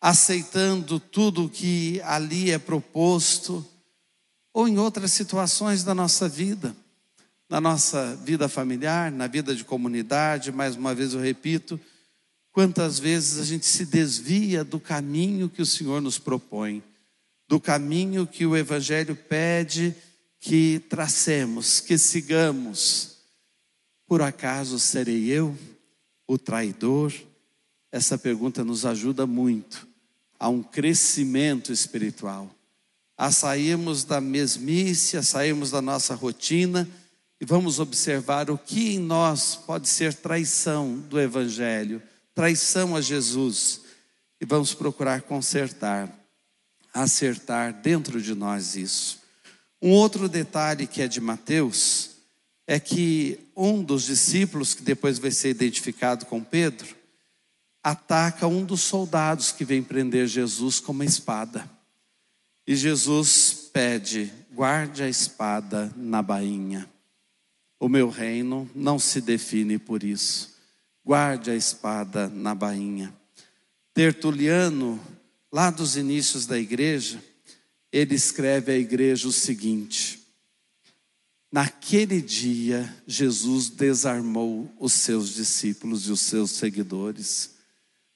aceitando 0.00 0.98
tudo 0.98 1.44
o 1.44 1.48
que 1.48 2.00
ali 2.02 2.50
é 2.50 2.58
proposto, 2.58 3.64
ou 4.52 4.66
em 4.66 4.80
outras 4.80 5.12
situações 5.12 5.84
da 5.84 5.94
nossa 5.94 6.28
vida. 6.28 6.74
Na 7.52 7.60
nossa 7.60 8.16
vida 8.16 8.48
familiar, 8.48 9.12
na 9.12 9.26
vida 9.26 9.54
de 9.54 9.62
comunidade, 9.62 10.50
mais 10.50 10.74
uma 10.74 10.94
vez 10.94 11.12
eu 11.12 11.20
repito, 11.20 11.78
quantas 12.50 12.98
vezes 12.98 13.38
a 13.38 13.44
gente 13.44 13.66
se 13.66 13.84
desvia 13.84 14.64
do 14.64 14.80
caminho 14.80 15.50
que 15.50 15.60
o 15.60 15.66
Senhor 15.66 16.00
nos 16.00 16.18
propõe, 16.18 16.82
do 17.46 17.60
caminho 17.60 18.26
que 18.26 18.46
o 18.46 18.56
Evangelho 18.56 19.14
pede 19.14 19.94
que 20.40 20.80
tracemos, 20.88 21.78
que 21.78 21.98
sigamos. 21.98 23.18
Por 24.06 24.22
acaso 24.22 24.78
serei 24.78 25.26
eu 25.26 25.54
o 26.26 26.38
traidor? 26.38 27.12
Essa 27.92 28.16
pergunta 28.16 28.64
nos 28.64 28.86
ajuda 28.86 29.26
muito 29.26 29.86
a 30.40 30.48
um 30.48 30.62
crescimento 30.62 31.70
espiritual, 31.70 32.50
a 33.14 33.30
sairmos 33.30 34.04
da 34.04 34.22
mesmice, 34.22 35.18
a 35.18 35.22
sairmos 35.22 35.70
da 35.70 35.82
nossa 35.82 36.14
rotina 36.14 36.88
e 37.42 37.44
vamos 37.44 37.80
observar 37.80 38.48
o 38.52 38.56
que 38.56 38.94
em 38.94 39.00
nós 39.00 39.56
pode 39.56 39.88
ser 39.88 40.14
traição 40.14 40.96
do 40.96 41.20
Evangelho, 41.20 42.00
traição 42.32 42.94
a 42.94 43.00
Jesus, 43.00 43.80
e 44.40 44.46
vamos 44.46 44.74
procurar 44.74 45.22
consertar, 45.22 46.08
acertar 46.94 47.72
dentro 47.82 48.22
de 48.22 48.32
nós 48.32 48.76
isso. 48.76 49.20
Um 49.82 49.90
outro 49.90 50.28
detalhe 50.28 50.86
que 50.86 51.02
é 51.02 51.08
de 51.08 51.20
Mateus 51.20 52.10
é 52.64 52.78
que 52.78 53.40
um 53.56 53.82
dos 53.82 54.04
discípulos, 54.04 54.72
que 54.72 54.82
depois 54.82 55.18
vai 55.18 55.32
ser 55.32 55.48
identificado 55.48 56.26
com 56.26 56.44
Pedro, 56.44 56.94
ataca 57.82 58.46
um 58.46 58.64
dos 58.64 58.82
soldados 58.82 59.50
que 59.50 59.64
vem 59.64 59.82
prender 59.82 60.28
Jesus 60.28 60.78
com 60.78 60.92
uma 60.92 61.04
espada. 61.04 61.68
E 62.64 62.76
Jesus 62.76 63.68
pede: 63.72 64.32
guarde 64.52 65.02
a 65.02 65.08
espada 65.08 65.92
na 65.96 66.22
bainha. 66.22 66.91
O 67.82 67.88
meu 67.88 68.08
reino 68.08 68.70
não 68.74 68.96
se 68.96 69.20
define 69.20 69.78
por 69.78 70.04
isso. 70.04 70.54
Guarde 71.04 71.50
a 71.50 71.56
espada 71.56 72.28
na 72.28 72.54
bainha. 72.54 73.12
Tertuliano, 73.92 75.00
lá 75.50 75.68
dos 75.68 75.96
inícios 75.96 76.46
da 76.46 76.56
igreja, 76.56 77.20
ele 77.90 78.14
escreve 78.14 78.70
à 78.70 78.78
igreja 78.78 79.26
o 79.26 79.32
seguinte: 79.32 80.22
Naquele 81.50 82.22
dia, 82.22 82.94
Jesus 83.04 83.68
desarmou 83.68 84.72
os 84.78 84.92
seus 84.92 85.34
discípulos 85.34 86.06
e 86.06 86.12
os 86.12 86.20
seus 86.20 86.52
seguidores 86.52 87.52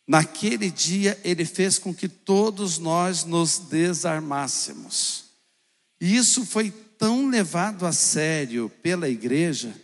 Naquele 0.06 0.70
dia, 0.70 1.20
ele 1.24 1.44
fez 1.44 1.78
com 1.80 1.92
que 1.92 2.08
todos 2.08 2.78
nós 2.78 3.24
nos 3.24 3.58
desarmássemos. 3.58 5.24
E 6.00 6.14
isso 6.14 6.46
foi 6.46 6.72
tão 6.98 7.28
levado 7.28 7.86
a 7.86 7.92
sério 7.92 8.70
pela 8.82 9.08
igreja, 9.08 9.74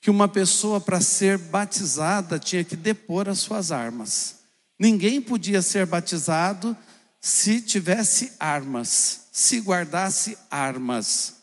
que 0.00 0.10
uma 0.10 0.28
pessoa, 0.28 0.80
para 0.80 1.00
ser 1.00 1.38
batizada, 1.38 2.38
tinha 2.38 2.62
que 2.62 2.76
depor 2.76 3.28
as 3.28 3.38
suas 3.38 3.72
armas. 3.72 4.36
Ninguém 4.78 5.20
podia 5.20 5.62
ser 5.62 5.86
batizado 5.86 6.76
se 7.20 7.60
tivesse 7.60 8.32
armas, 8.38 9.28
se 9.32 9.60
guardasse 9.60 10.36
armas. 10.50 11.36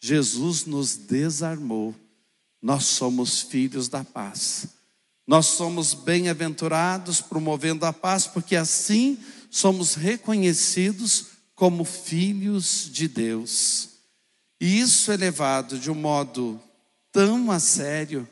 Jesus 0.00 0.64
nos 0.64 0.96
desarmou. 0.96 1.94
Nós 2.62 2.84
somos 2.84 3.42
filhos 3.42 3.88
da 3.88 4.02
paz. 4.02 4.68
Nós 5.26 5.44
somos 5.44 5.92
bem-aventurados 5.92 7.20
promovendo 7.20 7.84
a 7.84 7.92
paz, 7.92 8.26
porque 8.26 8.56
assim 8.56 9.18
somos 9.50 9.94
reconhecidos 9.94 11.26
como 11.54 11.84
filhos 11.84 12.88
de 12.90 13.06
Deus. 13.06 13.97
E 14.60 14.80
isso 14.80 15.12
é 15.12 15.16
levado 15.16 15.78
de 15.78 15.90
um 15.90 15.94
modo 15.94 16.60
tão 17.12 17.50
a 17.50 17.58
sério 17.58 18.28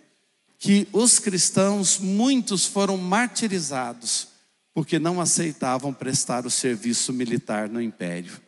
que 0.59 0.89
os 0.93 1.19
cristãos, 1.19 1.99
muitos 1.99 2.67
foram 2.67 2.97
martirizados, 2.97 4.29
porque 4.75 4.99
não 4.99 5.21
aceitavam 5.21 5.93
prestar 5.93 6.47
o 6.47 6.51
serviço 6.51 7.13
militar 7.13 7.69
no 7.69 7.81
império, 7.81 8.41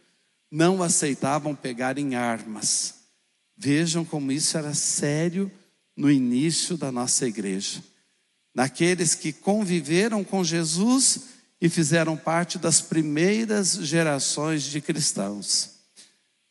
não 0.50 0.82
aceitavam 0.82 1.54
pegar 1.54 1.98
em 1.98 2.14
armas. 2.14 2.94
Vejam 3.56 4.04
como 4.04 4.32
isso 4.32 4.56
era 4.56 4.74
sério 4.74 5.50
no 5.96 6.10
início 6.10 6.76
da 6.76 6.90
nossa 6.90 7.26
igreja 7.26 7.82
naqueles 8.58 9.14
que 9.14 9.32
conviveram 9.32 10.24
com 10.24 10.42
Jesus 10.42 11.20
e 11.60 11.68
fizeram 11.68 12.16
parte 12.16 12.58
das 12.58 12.80
primeiras 12.80 13.74
gerações 13.74 14.64
de 14.64 14.80
cristãos. 14.80 15.77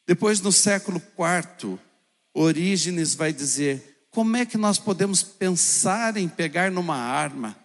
Depois, 0.07 0.41
no 0.41 0.51
século 0.51 0.99
IV, 0.99 1.77
Orígenes 2.33 3.13
vai 3.13 3.31
dizer: 3.31 4.07
como 4.09 4.37
é 4.37 4.45
que 4.45 4.57
nós 4.57 4.79
podemos 4.79 5.21
pensar 5.21 6.17
em 6.17 6.27
pegar 6.27 6.71
numa 6.71 6.95
arma, 6.95 7.55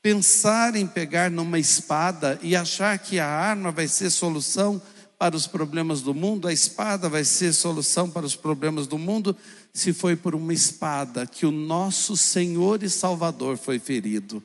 pensar 0.00 0.76
em 0.76 0.86
pegar 0.86 1.30
numa 1.30 1.58
espada 1.58 2.38
e 2.42 2.54
achar 2.54 2.98
que 2.98 3.18
a 3.18 3.26
arma 3.26 3.72
vai 3.72 3.88
ser 3.88 4.10
solução 4.10 4.80
para 5.18 5.34
os 5.34 5.48
problemas 5.48 6.00
do 6.02 6.14
mundo, 6.14 6.46
a 6.46 6.52
espada 6.52 7.08
vai 7.08 7.24
ser 7.24 7.52
solução 7.52 8.08
para 8.08 8.24
os 8.24 8.36
problemas 8.36 8.86
do 8.86 8.96
mundo? 8.96 9.36
se 9.78 9.92
foi 9.92 10.16
por 10.16 10.34
uma 10.34 10.52
espada 10.52 11.26
que 11.26 11.46
o 11.46 11.52
nosso 11.52 12.16
Senhor 12.16 12.82
e 12.82 12.90
Salvador 12.90 13.56
foi 13.56 13.78
ferido, 13.78 14.42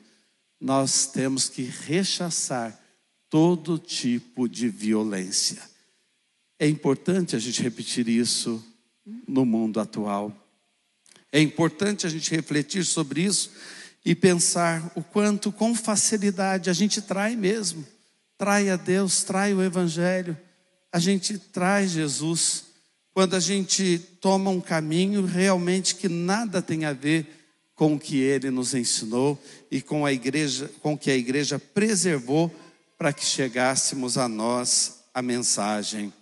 nós 0.60 1.06
temos 1.06 1.48
que 1.48 1.62
rechaçar 1.62 2.78
todo 3.28 3.78
tipo 3.78 4.48
de 4.48 4.68
violência. 4.68 5.60
É 6.58 6.68
importante 6.68 7.34
a 7.34 7.38
gente 7.38 7.62
repetir 7.62 8.08
isso 8.08 8.64
no 9.26 9.44
mundo 9.44 9.80
atual. 9.80 10.32
É 11.32 11.40
importante 11.40 12.06
a 12.06 12.10
gente 12.10 12.30
refletir 12.30 12.84
sobre 12.84 13.22
isso 13.22 13.50
e 14.04 14.14
pensar 14.14 14.92
o 14.94 15.02
quanto 15.02 15.50
com 15.50 15.74
facilidade 15.74 16.70
a 16.70 16.72
gente 16.72 17.02
trai 17.02 17.34
mesmo. 17.34 17.84
Trai 18.38 18.68
a 18.70 18.76
Deus, 18.76 19.22
trai 19.22 19.54
o 19.54 19.62
Evangelho, 19.62 20.36
a 20.92 20.98
gente 20.98 21.38
trai 21.38 21.88
Jesus 21.88 22.64
quando 23.12 23.34
a 23.34 23.40
gente 23.40 23.98
toma 24.20 24.50
um 24.50 24.60
caminho 24.60 25.24
realmente 25.24 25.94
que 25.94 26.08
nada 26.08 26.60
tem 26.60 26.84
a 26.84 26.92
ver 26.92 27.26
com 27.74 27.94
o 27.94 27.98
que 27.98 28.18
ele 28.18 28.50
nos 28.50 28.74
ensinou 28.74 29.40
e 29.70 29.80
com 29.80 30.04
a 30.04 30.12
igreja, 30.12 30.70
com 30.80 30.98
que 30.98 31.10
a 31.10 31.16
igreja 31.16 31.58
preservou 31.58 32.52
para 32.98 33.12
que 33.12 33.24
chegássemos 33.24 34.18
a 34.18 34.28
nós 34.28 35.00
a 35.12 35.22
mensagem. 35.22 36.12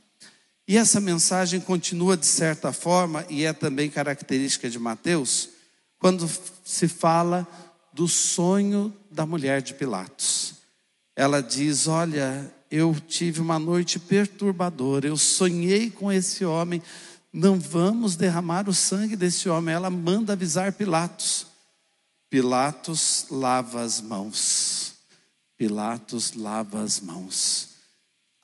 E 0.66 0.76
essa 0.76 1.00
mensagem 1.00 1.60
continua 1.60 2.16
de 2.16 2.26
certa 2.26 2.72
forma 2.72 3.26
e 3.28 3.44
é 3.44 3.52
também 3.52 3.90
característica 3.90 4.70
de 4.70 4.78
Mateus, 4.78 5.48
quando 5.98 6.28
se 6.64 6.88
fala 6.88 7.46
do 7.92 8.08
sonho 8.08 8.94
da 9.10 9.26
mulher 9.26 9.60
de 9.60 9.74
Pilatos. 9.74 10.54
Ela 11.14 11.42
diz: 11.42 11.88
"Olha, 11.88 12.52
eu 12.70 12.96
tive 13.06 13.40
uma 13.40 13.58
noite 13.58 13.98
perturbadora, 13.98 15.06
eu 15.06 15.16
sonhei 15.16 15.90
com 15.90 16.10
esse 16.10 16.44
homem, 16.44 16.82
não 17.32 17.58
vamos 17.58 18.14
derramar 18.14 18.68
o 18.68 18.74
sangue 18.74 19.16
desse 19.16 19.48
homem. 19.48 19.74
Ela 19.74 19.88
manda 19.88 20.34
avisar 20.34 20.72
Pilatos. 20.72 21.46
Pilatos 22.28 23.26
lava 23.30 23.80
as 23.80 24.00
mãos. 24.00 24.94
Pilatos 25.56 26.34
lava 26.34 26.82
as 26.82 27.00
mãos. 27.00 27.71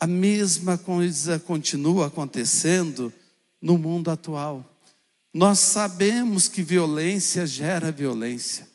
A 0.00 0.06
mesma 0.06 0.78
coisa 0.78 1.38
continua 1.38 2.06
acontecendo 2.06 3.12
no 3.60 3.76
mundo 3.76 4.10
atual. 4.10 4.64
Nós 5.34 5.58
sabemos 5.58 6.48
que 6.48 6.62
violência 6.62 7.46
gera 7.46 7.90
violência. 7.90 8.68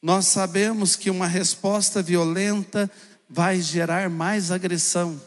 Nós 0.00 0.26
sabemos 0.26 0.96
que 0.96 1.10
uma 1.10 1.26
resposta 1.26 2.02
violenta 2.02 2.90
vai 3.28 3.60
gerar 3.60 4.08
mais 4.10 4.50
agressão. 4.50 5.20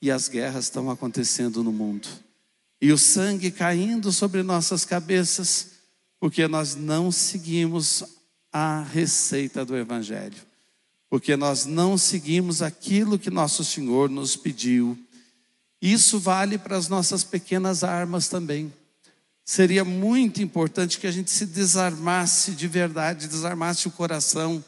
E 0.00 0.10
as 0.10 0.28
guerras 0.28 0.64
estão 0.64 0.90
acontecendo 0.90 1.62
no 1.62 1.72
mundo. 1.72 2.08
E 2.80 2.92
o 2.92 2.98
sangue 2.98 3.50
caindo 3.50 4.12
sobre 4.12 4.42
nossas 4.42 4.84
cabeças, 4.84 5.68
porque 6.20 6.46
nós 6.46 6.74
não 6.74 7.10
seguimos 7.10 8.04
a 8.52 8.82
receita 8.82 9.64
do 9.64 9.76
Evangelho. 9.76 10.53
Porque 11.14 11.36
nós 11.36 11.64
não 11.64 11.96
seguimos 11.96 12.60
aquilo 12.60 13.20
que 13.20 13.30
nosso 13.30 13.64
Senhor 13.64 14.10
nos 14.10 14.34
pediu. 14.34 14.98
Isso 15.80 16.18
vale 16.18 16.58
para 16.58 16.76
as 16.76 16.88
nossas 16.88 17.22
pequenas 17.22 17.84
armas 17.84 18.26
também. 18.26 18.72
Seria 19.44 19.84
muito 19.84 20.42
importante 20.42 20.98
que 20.98 21.06
a 21.06 21.12
gente 21.12 21.30
se 21.30 21.46
desarmasse 21.46 22.50
de 22.50 22.66
verdade, 22.66 23.28
desarmasse 23.28 23.86
o 23.86 23.92
coração 23.92 24.64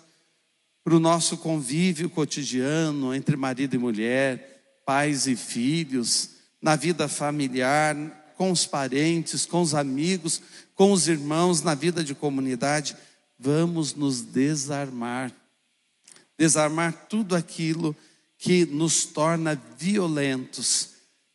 para 0.85 0.95
o 0.95 1.01
nosso 1.01 1.37
convívio 1.37 2.09
cotidiano 2.09 3.13
entre 3.13 3.37
marido 3.37 3.75
e 3.75 3.79
mulher, 3.79 4.79
pais 4.87 5.27
e 5.27 5.35
filhos, 5.35 6.31
na 6.63 6.77
vida 6.77 7.09
familiar, 7.09 7.97
com 8.37 8.53
os 8.53 8.65
parentes, 8.65 9.45
com 9.45 9.63
os 9.63 9.75
amigos, 9.75 10.41
com 10.77 10.93
os 10.93 11.09
irmãos, 11.09 11.61
na 11.61 11.75
vida 11.75 12.05
de 12.05 12.15
comunidade. 12.15 12.97
Vamos 13.37 13.97
nos 13.97 14.21
desarmar. 14.21 15.35
Desarmar 16.39 17.07
tudo 17.09 17.35
aquilo 17.35 17.97
que 18.39 18.67
nos 18.67 19.05
torna 19.07 19.61
violentos 19.79 20.91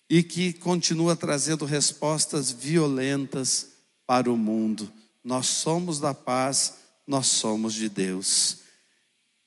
e 0.10 0.22
que 0.22 0.54
continua 0.54 1.16
trazendo 1.16 1.66
respostas 1.66 2.52
violentas 2.52 3.70
para 4.06 4.32
o 4.32 4.38
mundo. 4.38 4.92
Nós 5.24 5.48
somos 5.48 6.00
da 6.00 6.14
paz, 6.14 6.76
nós 7.08 7.28
somos 7.28 7.74
de 7.74 7.88
Deus. 7.88 8.58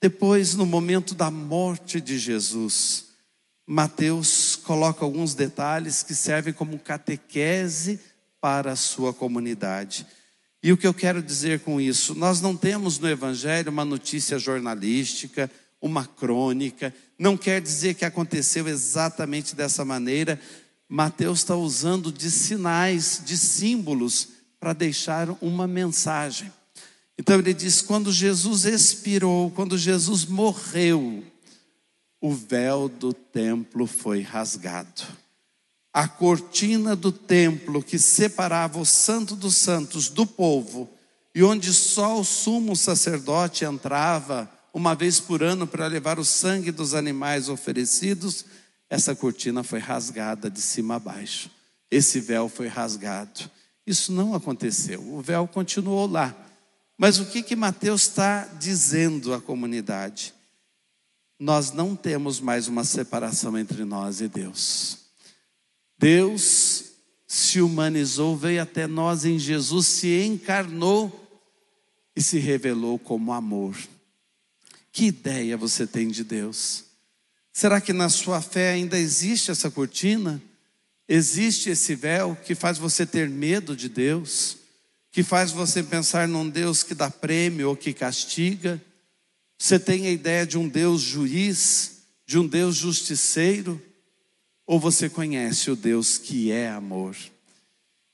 Depois, 0.00 0.54
no 0.54 0.66
momento 0.66 1.14
da 1.14 1.30
morte 1.30 2.00
de 2.00 2.18
Jesus, 2.18 3.06
Mateus 3.66 4.56
coloca 4.56 5.04
alguns 5.04 5.34
detalhes 5.34 6.02
que 6.02 6.14
servem 6.14 6.52
como 6.52 6.78
catequese 6.78 7.98
para 8.40 8.72
a 8.72 8.76
sua 8.76 9.14
comunidade. 9.14 10.06
E 10.64 10.72
o 10.72 10.78
que 10.78 10.86
eu 10.86 10.94
quero 10.94 11.22
dizer 11.22 11.60
com 11.60 11.78
isso? 11.78 12.14
Nós 12.14 12.40
não 12.40 12.56
temos 12.56 12.98
no 12.98 13.06
Evangelho 13.06 13.70
uma 13.70 13.84
notícia 13.84 14.38
jornalística, 14.38 15.50
uma 15.78 16.06
crônica, 16.06 16.94
não 17.18 17.36
quer 17.36 17.60
dizer 17.60 17.92
que 17.92 18.04
aconteceu 18.06 18.66
exatamente 18.66 19.54
dessa 19.54 19.84
maneira. 19.84 20.40
Mateus 20.88 21.40
está 21.40 21.54
usando 21.54 22.10
de 22.10 22.30
sinais, 22.30 23.20
de 23.22 23.36
símbolos, 23.36 24.28
para 24.58 24.72
deixar 24.72 25.28
uma 25.42 25.66
mensagem. 25.66 26.50
Então 27.18 27.38
ele 27.38 27.52
diz: 27.52 27.82
quando 27.82 28.10
Jesus 28.10 28.64
expirou, 28.64 29.50
quando 29.50 29.76
Jesus 29.76 30.24
morreu, 30.24 31.22
o 32.22 32.32
véu 32.32 32.88
do 32.88 33.12
templo 33.12 33.86
foi 33.86 34.22
rasgado. 34.22 35.02
A 35.94 36.08
cortina 36.08 36.96
do 36.96 37.12
templo 37.12 37.82
que 37.82 37.98
separava 37.98 38.80
o 38.80 38.84
Santo 38.84 39.36
dos 39.36 39.56
Santos 39.56 40.08
do 40.08 40.26
povo, 40.26 40.90
e 41.32 41.42
onde 41.42 41.72
só 41.72 42.18
o 42.18 42.24
sumo 42.24 42.74
sacerdote 42.74 43.64
entrava 43.64 44.50
uma 44.72 44.94
vez 44.96 45.20
por 45.20 45.40
ano 45.40 45.68
para 45.68 45.86
levar 45.86 46.18
o 46.18 46.24
sangue 46.24 46.72
dos 46.72 46.94
animais 46.94 47.48
oferecidos, 47.48 48.44
essa 48.90 49.14
cortina 49.14 49.62
foi 49.62 49.78
rasgada 49.78 50.50
de 50.50 50.60
cima 50.60 50.96
a 50.96 50.98
baixo. 50.98 51.48
Esse 51.88 52.18
véu 52.18 52.48
foi 52.48 52.66
rasgado. 52.66 53.48
Isso 53.86 54.10
não 54.10 54.34
aconteceu. 54.34 55.00
O 55.00 55.20
véu 55.20 55.46
continuou 55.46 56.08
lá. 56.08 56.34
Mas 56.98 57.20
o 57.20 57.26
que 57.26 57.42
que 57.42 57.54
Mateus 57.54 58.02
está 58.02 58.46
dizendo 58.58 59.32
à 59.32 59.40
comunidade? 59.40 60.34
Nós 61.38 61.72
não 61.72 61.94
temos 61.94 62.40
mais 62.40 62.66
uma 62.66 62.82
separação 62.82 63.56
entre 63.56 63.84
nós 63.84 64.20
e 64.20 64.28
Deus. 64.28 65.03
Deus 66.04 66.84
se 67.26 67.62
humanizou, 67.62 68.36
veio 68.36 68.60
até 68.60 68.86
nós 68.86 69.24
em 69.24 69.38
Jesus, 69.38 69.86
se 69.86 70.22
encarnou 70.22 71.40
e 72.14 72.20
se 72.20 72.38
revelou 72.38 72.98
como 72.98 73.32
amor. 73.32 73.74
Que 74.92 75.06
ideia 75.06 75.56
você 75.56 75.86
tem 75.86 76.08
de 76.08 76.22
Deus? 76.22 76.84
Será 77.54 77.80
que 77.80 77.94
na 77.94 78.10
sua 78.10 78.42
fé 78.42 78.72
ainda 78.72 78.98
existe 78.98 79.50
essa 79.50 79.70
cortina? 79.70 80.42
Existe 81.08 81.70
esse 81.70 81.94
véu 81.94 82.36
que 82.44 82.54
faz 82.54 82.76
você 82.76 83.06
ter 83.06 83.26
medo 83.26 83.74
de 83.74 83.88
Deus? 83.88 84.58
Que 85.10 85.22
faz 85.22 85.52
você 85.52 85.82
pensar 85.82 86.28
num 86.28 86.46
Deus 86.46 86.82
que 86.82 86.94
dá 86.94 87.08
prêmio 87.08 87.70
ou 87.70 87.76
que 87.76 87.94
castiga? 87.94 88.78
Você 89.56 89.78
tem 89.78 90.06
a 90.06 90.10
ideia 90.10 90.46
de 90.46 90.58
um 90.58 90.68
Deus 90.68 91.00
juiz, 91.00 92.02
de 92.26 92.38
um 92.38 92.46
Deus 92.46 92.76
justiceiro? 92.76 93.80
Ou 94.66 94.80
você 94.80 95.08
conhece 95.08 95.70
o 95.70 95.76
Deus 95.76 96.18
que 96.18 96.50
é 96.50 96.70
amor? 96.70 97.16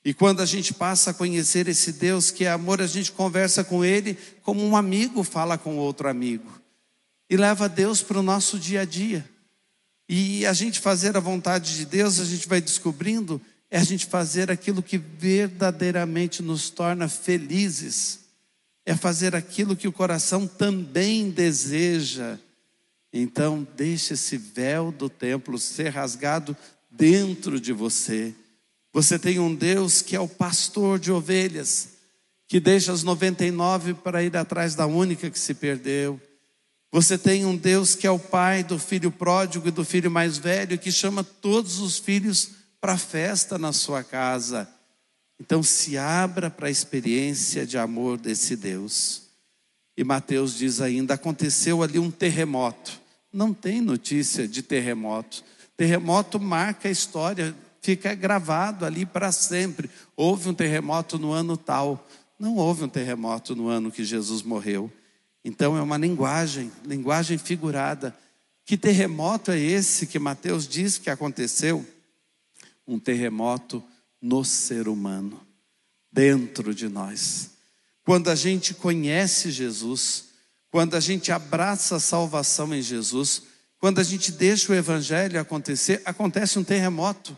E 0.03 0.13
quando 0.13 0.41
a 0.41 0.45
gente 0.45 0.73
passa 0.73 1.11
a 1.11 1.13
conhecer 1.13 1.67
esse 1.67 1.93
Deus 1.93 2.31
que 2.31 2.45
é 2.45 2.49
amor, 2.49 2.81
a 2.81 2.87
gente 2.87 3.11
conversa 3.11 3.63
com 3.63 3.85
Ele 3.85 4.17
como 4.41 4.63
um 4.63 4.75
amigo 4.75 5.23
fala 5.23 5.57
com 5.57 5.77
outro 5.77 6.09
amigo. 6.09 6.59
E 7.29 7.37
leva 7.37 7.69
Deus 7.69 8.01
para 8.01 8.19
o 8.19 8.23
nosso 8.23 8.59
dia 8.59 8.81
a 8.81 8.85
dia. 8.85 9.27
E 10.09 10.45
a 10.45 10.51
gente 10.51 10.79
fazer 10.79 11.15
a 11.15 11.21
vontade 11.21 11.77
de 11.77 11.85
Deus, 11.85 12.19
a 12.19 12.25
gente 12.25 12.45
vai 12.47 12.59
descobrindo, 12.59 13.39
é 13.69 13.77
a 13.77 13.83
gente 13.83 14.05
fazer 14.05 14.51
aquilo 14.51 14.83
que 14.83 14.97
verdadeiramente 14.97 16.43
nos 16.43 16.69
torna 16.69 17.07
felizes. 17.07 18.19
É 18.85 18.95
fazer 18.95 19.35
aquilo 19.35 19.75
que 19.75 19.87
o 19.87 19.93
coração 19.93 20.45
também 20.45 21.29
deseja. 21.29 22.37
Então, 23.13 23.67
deixe 23.75 24.13
esse 24.13 24.37
véu 24.37 24.91
do 24.91 25.09
templo 25.09 25.57
ser 25.57 25.89
rasgado 25.89 26.55
dentro 26.89 27.59
de 27.59 27.73
você. 27.73 28.33
Você 28.93 29.17
tem 29.17 29.39
um 29.39 29.53
Deus 29.53 30.01
que 30.01 30.15
é 30.15 30.19
o 30.19 30.27
pastor 30.27 30.99
de 30.99 31.11
ovelhas, 31.11 31.89
que 32.47 32.59
deixa 32.59 32.91
as 32.91 33.03
99 33.03 33.93
para 33.95 34.23
ir 34.23 34.35
atrás 34.35 34.75
da 34.75 34.85
única 34.85 35.29
que 35.29 35.39
se 35.39 35.53
perdeu. 35.53 36.19
Você 36.91 37.17
tem 37.17 37.45
um 37.45 37.55
Deus 37.55 37.95
que 37.95 38.05
é 38.05 38.11
o 38.11 38.19
pai 38.19 38.63
do 38.63 38.77
filho 38.77 39.11
pródigo 39.11 39.67
e 39.67 39.71
do 39.71 39.85
filho 39.85 40.11
mais 40.11 40.37
velho, 40.37 40.77
que 40.77 40.91
chama 40.91 41.23
todos 41.23 41.79
os 41.79 41.97
filhos 41.97 42.51
para 42.81 42.93
a 42.93 42.97
festa 42.97 43.57
na 43.57 43.71
sua 43.71 44.03
casa. 44.03 44.69
Então 45.39 45.63
se 45.63 45.97
abra 45.97 46.49
para 46.49 46.67
a 46.67 46.71
experiência 46.71 47.65
de 47.65 47.77
amor 47.77 48.17
desse 48.17 48.55
Deus. 48.55 49.23
E 49.97 50.03
Mateus 50.03 50.55
diz 50.55 50.81
ainda: 50.81 51.13
aconteceu 51.15 51.81
ali 51.81 51.97
um 51.97 52.11
terremoto. 52.11 53.00
Não 53.31 53.53
tem 53.53 53.81
notícia 53.81 54.47
de 54.47 54.61
terremoto. 54.61 55.43
Terremoto 55.77 56.39
marca 56.39 56.87
a 56.87 56.91
história, 56.91 57.55
fica 57.81 58.13
gravado 58.13 58.85
ali 58.85 59.05
para 59.05 59.31
sempre. 59.31 59.89
Houve 60.15 60.49
um 60.49 60.53
terremoto 60.53 61.17
no 61.17 61.31
ano 61.31 61.55
tal. 61.55 62.07
Não 62.37 62.57
houve 62.57 62.83
um 62.83 62.89
terremoto 62.89 63.55
no 63.55 63.67
ano 63.67 63.91
que 63.91 64.03
Jesus 64.03 64.41
morreu. 64.41 64.91
Então 65.43 65.77
é 65.77 65.81
uma 65.81 65.97
linguagem, 65.97 66.71
linguagem 66.85 67.37
figurada. 67.37 68.15
Que 68.65 68.77
terremoto 68.77 69.51
é 69.51 69.59
esse 69.59 70.05
que 70.05 70.19
Mateus 70.19 70.67
diz 70.67 70.97
que 70.97 71.09
aconteceu? 71.09 71.85
Um 72.87 72.99
terremoto 72.99 73.83
no 74.21 74.45
ser 74.45 74.87
humano, 74.87 75.41
dentro 76.11 76.75
de 76.75 76.87
nós. 76.87 77.51
Quando 78.03 78.29
a 78.29 78.35
gente 78.35 78.73
conhece 78.73 79.51
Jesus, 79.51 80.25
quando 80.71 80.95
a 80.95 80.99
gente 80.99 81.31
abraça 81.31 81.97
a 81.97 81.99
salvação 81.99 82.73
em 82.73 82.81
Jesus, 82.81 83.43
quando 83.77 83.99
a 83.99 84.03
gente 84.03 84.31
deixa 84.31 84.71
o 84.71 84.75
evangelho 84.75 85.39
acontecer, 85.39 86.01
acontece 86.05 86.57
um 86.57 86.63
terremoto. 86.63 87.37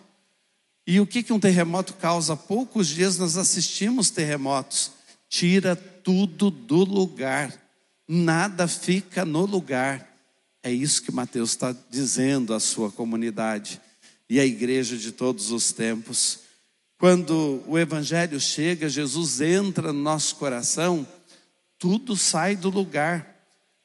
E 0.88 1.00
o 1.00 1.08
que, 1.08 1.24
que 1.24 1.34
um 1.34 1.40
terremoto 1.40 1.96
causa? 1.96 2.38
Poucos 2.38 2.88
dias 2.88 3.18
nós 3.18 3.36
assistimos 3.36 4.10
terremotos. 4.10 4.92
Tira 5.28 5.76
tudo 5.76 6.52
do 6.52 6.86
lugar 6.86 7.64
nada 8.08 8.68
fica 8.68 9.26
no 9.26 9.46
lugar. 9.46 10.10
É 10.62 10.72
isso 10.72 11.02
que 11.02 11.12
Mateus 11.12 11.52
está 11.52 11.76
dizendo 11.90 12.54
à 12.54 12.60
sua 12.60 12.92
comunidade 12.92 13.82
e 14.30 14.40
à 14.40 14.46
igreja 14.46 14.98
de 14.98 15.12
todos 15.12 15.52
os 15.52 15.72
tempos. 15.72 16.40
Quando 16.98 17.64
o 17.68 17.78
Evangelho 17.78 18.40
chega, 18.40 18.88
Jesus 18.88 19.42
entra 19.42 19.92
no 19.92 20.02
nosso 20.02 20.36
coração, 20.38 21.06
tudo 21.84 22.16
sai 22.16 22.56
do 22.56 22.70
lugar. 22.70 23.36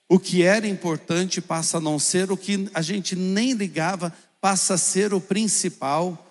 O 0.08 0.20
que 0.20 0.44
era 0.44 0.68
importante 0.68 1.40
passa 1.40 1.78
a 1.78 1.80
não 1.80 1.98
ser, 1.98 2.30
o 2.30 2.36
que 2.36 2.70
a 2.72 2.80
gente 2.80 3.16
nem 3.16 3.54
ligava 3.54 4.14
passa 4.40 4.74
a 4.74 4.78
ser 4.78 5.12
o 5.12 5.20
principal. 5.20 6.24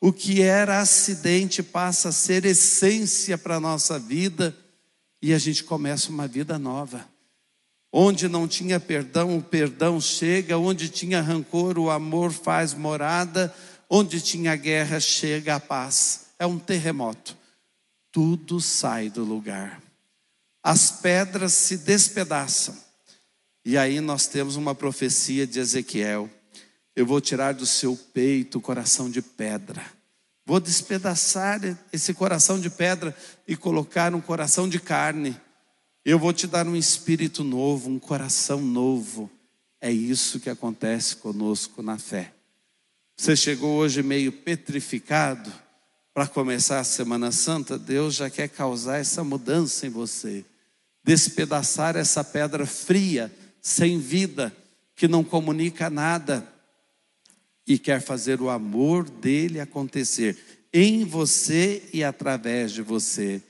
O 0.00 0.12
que 0.12 0.40
era 0.40 0.78
acidente 0.78 1.64
passa 1.64 2.10
a 2.10 2.12
ser 2.12 2.44
essência 2.44 3.36
para 3.36 3.56
a 3.56 3.60
nossa 3.60 3.98
vida 3.98 4.56
e 5.20 5.34
a 5.34 5.38
gente 5.38 5.64
começa 5.64 6.10
uma 6.10 6.28
vida 6.28 6.60
nova. 6.60 7.04
Onde 7.92 8.28
não 8.28 8.46
tinha 8.46 8.78
perdão, 8.78 9.36
o 9.36 9.42
perdão 9.42 10.00
chega. 10.00 10.58
Onde 10.58 10.88
tinha 10.88 11.20
rancor, 11.20 11.76
o 11.76 11.90
amor 11.90 12.30
faz 12.30 12.72
morada. 12.72 13.52
Onde 13.90 14.20
tinha 14.20 14.54
guerra, 14.54 15.00
chega 15.00 15.56
a 15.56 15.60
paz. 15.60 16.26
É 16.38 16.46
um 16.46 16.56
terremoto. 16.56 17.36
Tudo 18.12 18.60
sai 18.60 19.10
do 19.10 19.24
lugar. 19.24 19.89
As 20.62 20.90
pedras 20.90 21.54
se 21.54 21.78
despedaçam. 21.78 22.76
E 23.64 23.76
aí 23.76 24.00
nós 24.00 24.26
temos 24.26 24.56
uma 24.56 24.74
profecia 24.74 25.46
de 25.46 25.58
Ezequiel: 25.58 26.28
Eu 26.94 27.06
vou 27.06 27.20
tirar 27.20 27.54
do 27.54 27.66
seu 27.66 27.96
peito 27.96 28.58
o 28.58 28.60
coração 28.62 29.10
de 29.10 29.22
pedra. 29.22 29.84
Vou 30.46 30.60
despedaçar 30.60 31.60
esse 31.92 32.12
coração 32.14 32.58
de 32.58 32.70
pedra 32.70 33.16
e 33.46 33.56
colocar 33.56 34.14
um 34.14 34.20
coração 34.20 34.68
de 34.68 34.80
carne 34.80 35.38
eu 36.04 36.18
vou 36.18 36.32
te 36.32 36.46
dar 36.46 36.66
um 36.66 36.74
espírito 36.74 37.44
novo, 37.44 37.90
um 37.90 37.98
coração 37.98 38.60
novo. 38.60 39.30
É 39.80 39.92
isso 39.92 40.40
que 40.40 40.48
acontece 40.48 41.16
conosco 41.16 41.82
na 41.82 41.98
fé. 41.98 42.32
Você 43.16 43.36
chegou 43.36 43.76
hoje 43.76 44.02
meio 44.02 44.32
petrificado 44.32 45.52
para 46.12 46.26
começar 46.26 46.80
a 46.80 46.84
Semana 46.84 47.30
Santa, 47.30 47.78
Deus 47.78 48.16
já 48.16 48.28
quer 48.28 48.48
causar 48.48 48.98
essa 48.98 49.22
mudança 49.22 49.86
em 49.86 49.90
você, 49.90 50.44
despedaçar 51.04 51.96
essa 51.96 52.24
pedra 52.24 52.66
fria, 52.66 53.32
sem 53.60 53.98
vida, 53.98 54.54
que 54.96 55.06
não 55.06 55.22
comunica 55.22 55.88
nada. 55.88 56.46
E 57.66 57.78
quer 57.78 58.00
fazer 58.00 58.40
o 58.40 58.50
amor 58.50 59.08
dele 59.08 59.60
acontecer 59.60 60.36
em 60.72 61.04
você 61.04 61.82
e 61.92 62.02
através 62.02 62.72
de 62.72 62.82
você. 62.82 63.42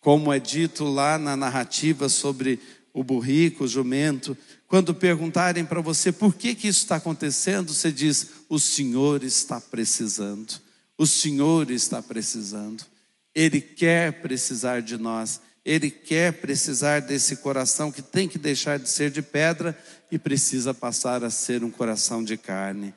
Como 0.00 0.32
é 0.32 0.38
dito 0.38 0.84
lá 0.84 1.18
na 1.18 1.36
narrativa 1.36 2.08
sobre 2.08 2.60
o 2.92 3.02
burrico, 3.02 3.64
o 3.64 3.68
jumento, 3.68 4.36
quando 4.66 4.94
perguntarem 4.94 5.64
para 5.64 5.80
você 5.80 6.12
por 6.12 6.34
que, 6.34 6.54
que 6.54 6.68
isso 6.68 6.80
está 6.80 6.96
acontecendo, 6.96 7.72
você 7.72 7.90
diz: 7.90 8.28
o 8.48 8.58
Senhor 8.58 9.24
está 9.24 9.60
precisando, 9.60 10.60
o 10.98 11.06
Senhor 11.06 11.70
está 11.70 12.02
precisando. 12.02 12.84
Ele 13.32 13.60
quer 13.60 14.20
precisar 14.20 14.82
de 14.82 14.98
nós. 14.98 15.40
Ele 15.64 15.90
quer 15.90 16.32
precisar 16.32 17.00
desse 17.00 17.36
coração 17.36 17.92
que 17.92 18.02
tem 18.02 18.28
que 18.28 18.38
deixar 18.38 18.78
de 18.78 18.88
ser 18.88 19.10
de 19.10 19.22
pedra 19.22 19.78
e 20.10 20.18
precisa 20.18 20.74
passar 20.74 21.22
a 21.22 21.30
ser 21.30 21.62
um 21.62 21.70
coração 21.70 22.24
de 22.24 22.36
carne. 22.36 22.92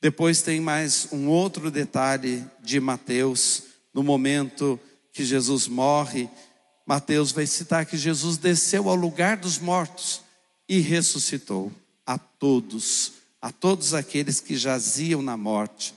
Depois 0.00 0.42
tem 0.42 0.60
mais 0.60 1.08
um 1.10 1.28
outro 1.28 1.70
detalhe 1.70 2.44
de 2.62 2.78
Mateus, 2.78 3.62
no 3.92 4.02
momento 4.02 4.78
que 5.12 5.24
Jesus 5.24 5.66
morre. 5.66 6.28
Mateus 6.86 7.32
vai 7.32 7.46
citar 7.46 7.86
que 7.86 7.96
Jesus 7.96 8.36
desceu 8.36 8.88
ao 8.88 8.94
lugar 8.94 9.38
dos 9.38 9.58
mortos 9.58 10.20
e 10.68 10.78
ressuscitou 10.78 11.72
a 12.06 12.18
todos, 12.18 13.12
a 13.40 13.50
todos 13.50 13.94
aqueles 13.94 14.40
que 14.40 14.56
jaziam 14.56 15.22
na 15.22 15.36
morte. 15.36 15.94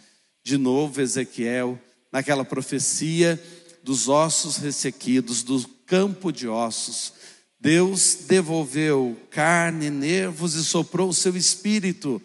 De 0.48 0.58
novo, 0.58 1.02
Ezequiel, 1.02 1.78
naquela 2.10 2.46
profecia 2.46 3.38
dos 3.84 4.08
ossos 4.08 4.56
ressequidos, 4.56 5.44
do 5.44 5.68
campo 5.86 6.32
de 6.32 6.48
ossos. 6.48 7.12
Deus 7.60 8.20
devolveu 8.30 9.18
carne, 9.30 9.90
nervos 9.90 10.54
e 10.54 10.64
soprou 10.64 11.10
o 11.10 11.14
seu 11.14 11.36
espírito, 11.36 12.22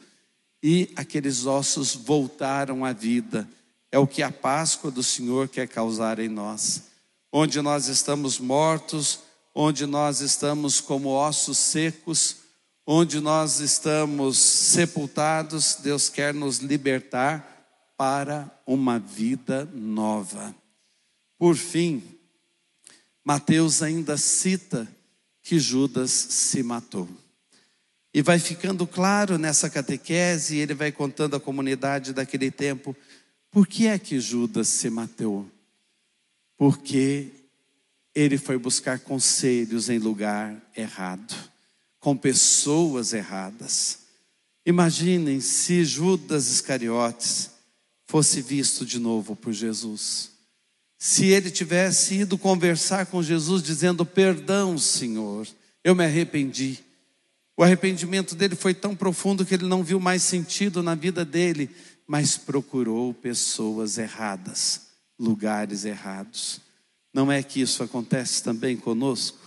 e 0.63 0.89
aqueles 0.95 1.47
ossos 1.47 1.97
voltaram 1.97 2.85
à 2.85 2.93
vida. 2.93 3.49
É 3.91 3.99
o 3.99 4.07
que 4.07 4.23
a 4.23 4.31
Páscoa 4.31 4.93
do 4.93 5.03
Senhor 5.03 5.49
quer 5.49 5.67
causar 5.67 6.21
em 6.21 6.29
nós. 6.29 6.85
Onde 7.33 7.61
nós 7.61 7.89
estamos 7.89 8.39
mortos, 8.39 9.19
onde 9.53 9.85
nós 9.85 10.21
estamos 10.21 10.81
como 10.81 11.09
ossos 11.09 11.59
secos, 11.59 12.37
onde 12.87 13.19
nós 13.19 13.59
estamos 13.59 14.39
sepultados, 14.39 15.79
Deus 15.83 16.09
quer 16.09 16.33
nos 16.33 16.59
libertar 16.59 17.52
para 18.03 18.51
uma 18.67 18.99
vida 18.99 19.65
nova. 19.73 20.53
Por 21.39 21.55
fim, 21.55 22.03
Mateus 23.25 23.81
ainda 23.81 24.17
cita 24.17 24.89
que 25.41 25.61
Judas 25.61 26.11
se 26.11 26.65
matou. 26.65 27.09
E 28.13 28.21
vai 28.21 28.41
ficando 28.41 28.89
claro 28.89 29.39
nessa 29.39 29.71
catequese, 29.71 30.57
ele 30.57 30.75
vai 30.75 30.91
contando 30.91 31.37
à 31.37 31.41
comunidade 31.41 32.13
daquele 32.13 32.51
tempo, 32.51 32.97
por 33.53 33.69
que 33.69 33.87
é 33.87 33.97
que 33.97 34.19
Judas 34.19 34.67
se 34.67 34.91
matou? 34.91 35.49
Porque 36.57 37.29
ele 38.13 38.37
foi 38.37 38.59
buscar 38.59 38.99
conselhos 38.99 39.89
em 39.89 40.01
lugar 40.01 40.61
errado, 40.77 41.37
com 42.01 42.17
pessoas 42.17 43.13
erradas. 43.13 44.01
Imaginem 44.67 45.41
se 45.41 45.85
Judas 45.85 46.49
Iscariotes 46.49 47.52
fosse 48.13 48.43
visto 48.43 48.85
de 48.85 48.99
novo 48.99 49.35
por 49.35 49.55
Jesus 49.55 50.33
se 50.99 51.29
ele 51.29 51.51
tivesse 51.51 52.17
ido 52.21 52.37
conversar 52.37 53.07
com 53.07 53.23
Jesus 53.23 53.63
dizendo: 53.63 54.05
Perdão, 54.05 54.77
Senhor, 54.77 55.49
eu 55.83 55.95
me 55.95 56.05
arrependi. 56.05 56.79
O 57.57 57.65
arrependimento 57.65 58.35
dele 58.35 58.55
foi 58.55 58.75
tão 58.75 58.95
profundo 58.95 59.47
que 59.47 59.55
ele 59.55 59.67
não 59.67 59.83
viu 59.83 59.99
mais 59.99 60.23
sentido 60.23 60.83
na 60.83 60.95
vida 60.95 61.25
dele, 61.25 61.71
mas 62.07 62.37
procurou 62.37 63.15
pessoas 63.15 63.97
erradas, 63.97 64.83
lugares 65.19 65.87
errados. 65.87 66.61
Não 67.15 67.33
é 67.33 67.43
que 67.43 67.63
isso 67.63 67.83
acontece 67.83 68.43
também 68.43 68.77
conosco 68.77 69.41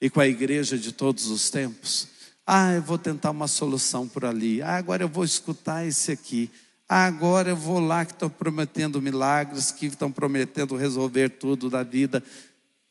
e 0.00 0.08
com 0.08 0.20
a 0.20 0.26
igreja 0.26 0.78
de 0.78 0.90
todos 0.90 1.26
os 1.26 1.50
tempos? 1.50 2.08
Ah, 2.46 2.72
eu 2.72 2.82
vou 2.82 2.96
tentar 2.98 3.30
uma 3.30 3.46
solução 3.46 4.08
por 4.08 4.24
ali. 4.24 4.62
Ah, 4.62 4.76
agora 4.76 5.04
eu 5.04 5.08
vou 5.08 5.24
escutar 5.24 5.86
esse 5.86 6.10
aqui. 6.10 6.50
Agora 6.88 7.50
eu 7.50 7.56
vou 7.56 7.80
lá 7.80 8.04
que 8.04 8.12
estão 8.12 8.30
prometendo 8.30 9.02
milagres, 9.02 9.72
que 9.72 9.86
estão 9.86 10.10
prometendo 10.10 10.76
resolver 10.76 11.30
tudo 11.30 11.68
da 11.68 11.82
vida. 11.82 12.22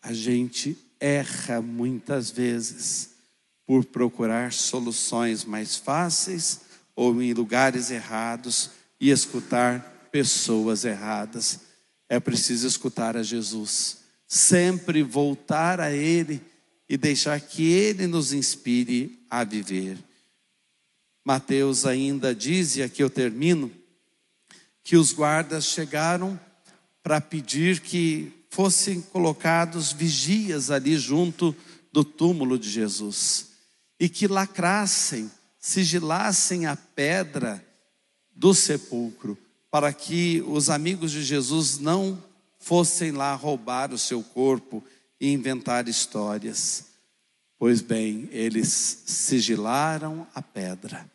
A 0.02 0.12
gente 0.12 0.78
erra 1.00 1.62
muitas 1.62 2.30
vezes 2.30 3.12
por 3.66 3.86
procurar 3.86 4.52
soluções 4.52 5.46
mais 5.46 5.78
fáceis 5.78 6.62
ou 6.96 7.22
em 7.22 7.34
lugares 7.34 7.90
errados 7.90 8.72
e 9.00 9.10
escutar 9.10 10.10
pessoas 10.12 10.84
erradas. 10.84 11.62
É 12.10 12.20
preciso 12.20 12.68
escutar 12.68 13.16
a 13.16 13.24
Jesus, 13.24 14.00
sempre 14.28 15.04
voltar 15.04 15.80
a 15.80 15.92
Ele 15.92 16.42
e 16.88 16.98
deixar 16.98 17.40
que 17.40 17.72
Ele 17.72 18.08
nos 18.08 18.34
inspire 18.34 19.26
a 19.30 19.44
viver. 19.44 19.98
Mateus 21.26 21.86
ainda 21.86 22.36
diz, 22.36 22.76
e 22.76 22.84
aqui 22.84 23.02
eu 23.02 23.10
termino, 23.10 23.72
que 24.86 24.96
os 24.96 25.12
guardas 25.12 25.66
chegaram 25.66 26.40
para 27.02 27.20
pedir 27.20 27.80
que 27.80 28.32
fossem 28.52 29.02
colocados 29.02 29.92
vigias 29.92 30.70
ali 30.70 30.96
junto 30.96 31.56
do 31.92 32.04
túmulo 32.04 32.58
de 32.60 32.70
Jesus 32.70 33.48
e 34.00 34.08
que 34.08 34.28
lacrassem, 34.28 35.30
sigilassem 35.58 36.68
a 36.68 36.76
pedra 36.76 37.66
do 38.36 38.54
sepulcro 38.54 39.36
para 39.72 39.92
que 39.92 40.44
os 40.48 40.70
amigos 40.70 41.12
de 41.12 41.24
Jesus 41.24 41.80
não 41.80 42.24
fossem 42.60 43.12
lá 43.12 43.34
roubar 43.34 43.92
o 43.92 43.98
seu 43.98 44.22
corpo 44.22 44.84
e 45.20 45.32
inventar 45.32 45.88
histórias. 45.88 46.86
Pois 47.58 47.82
bem, 47.82 48.30
eles 48.32 48.68
sigilaram 49.08 50.28
a 50.36 50.44
pedra 50.44 51.10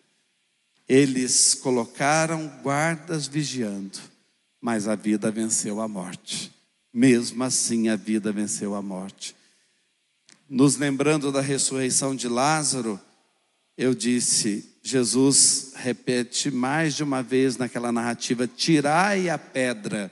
eles 0.93 1.55
colocaram 1.55 2.49
guardas 2.65 3.29
vigiando, 3.29 3.97
mas 4.61 4.89
a 4.89 4.97
vida 4.97 5.31
venceu 5.31 5.81
a 5.81 5.87
morte. 5.87 6.53
Mesmo 6.93 7.45
assim, 7.45 7.89
a 7.89 7.95
vida 7.95 8.33
venceu 8.33 8.75
a 8.75 8.83
morte. 8.83 9.37
Nos 10.49 10.77
lembrando 10.77 11.31
da 11.31 11.41
ressurreição 11.41 12.17
de 12.17 12.27
Lázaro, 12.27 13.01
eu 13.79 13.95
disse, 13.95 14.69
Jesus 14.83 15.75
repete 15.77 16.51
mais 16.51 16.97
de 16.97 17.05
uma 17.05 17.23
vez 17.23 17.57
naquela 17.57 17.93
narrativa: 17.93 18.49
tirai 18.49 19.29
a 19.29 19.39
pedra. 19.39 20.11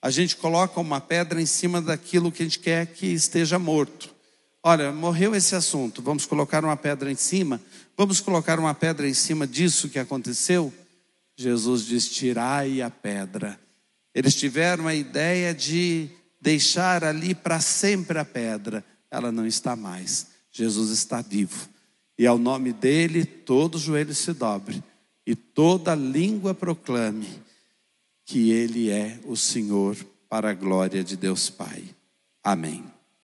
A 0.00 0.08
gente 0.08 0.36
coloca 0.36 0.80
uma 0.80 1.02
pedra 1.02 1.38
em 1.38 1.44
cima 1.46 1.82
daquilo 1.82 2.32
que 2.32 2.42
a 2.42 2.46
gente 2.46 2.60
quer 2.60 2.86
que 2.86 3.08
esteja 3.08 3.58
morto. 3.58 4.14
Olha, 4.62 4.90
morreu 4.90 5.34
esse 5.34 5.54
assunto, 5.54 6.00
vamos 6.00 6.24
colocar 6.24 6.64
uma 6.64 6.78
pedra 6.78 7.12
em 7.12 7.16
cima, 7.16 7.60
vamos 7.98 8.20
colocar 8.20 8.60
uma 8.60 8.72
pedra 8.72 9.08
em 9.08 9.12
cima 9.12 9.46
disso 9.46 9.88
que 9.88 9.98
aconteceu? 9.98 10.72
Jesus 11.36 11.84
diz: 11.84 12.08
tirai 12.08 12.80
a 12.80 12.88
pedra. 12.88 13.60
Eles 14.14 14.34
tiveram 14.34 14.86
a 14.86 14.94
ideia 14.94 15.52
de 15.52 16.08
deixar 16.40 17.04
ali 17.04 17.34
para 17.34 17.60
sempre 17.60 18.18
a 18.18 18.24
pedra, 18.24 18.84
ela 19.10 19.30
não 19.30 19.46
está 19.46 19.76
mais. 19.76 20.28
Jesus 20.50 20.90
está 20.90 21.20
vivo. 21.20 21.68
E 22.16 22.26
ao 22.26 22.38
nome 22.38 22.72
dele, 22.72 23.24
todo 23.24 23.78
joelho 23.78 24.14
se 24.14 24.32
dobre 24.32 24.82
e 25.26 25.34
toda 25.36 25.94
língua 25.94 26.54
proclame 26.54 27.28
que 28.24 28.50
ele 28.50 28.90
é 28.90 29.20
o 29.24 29.36
Senhor 29.36 29.96
para 30.28 30.50
a 30.50 30.54
glória 30.54 31.04
de 31.04 31.16
Deus 31.16 31.50
Pai. 31.50 31.84
Amém. 32.42 32.97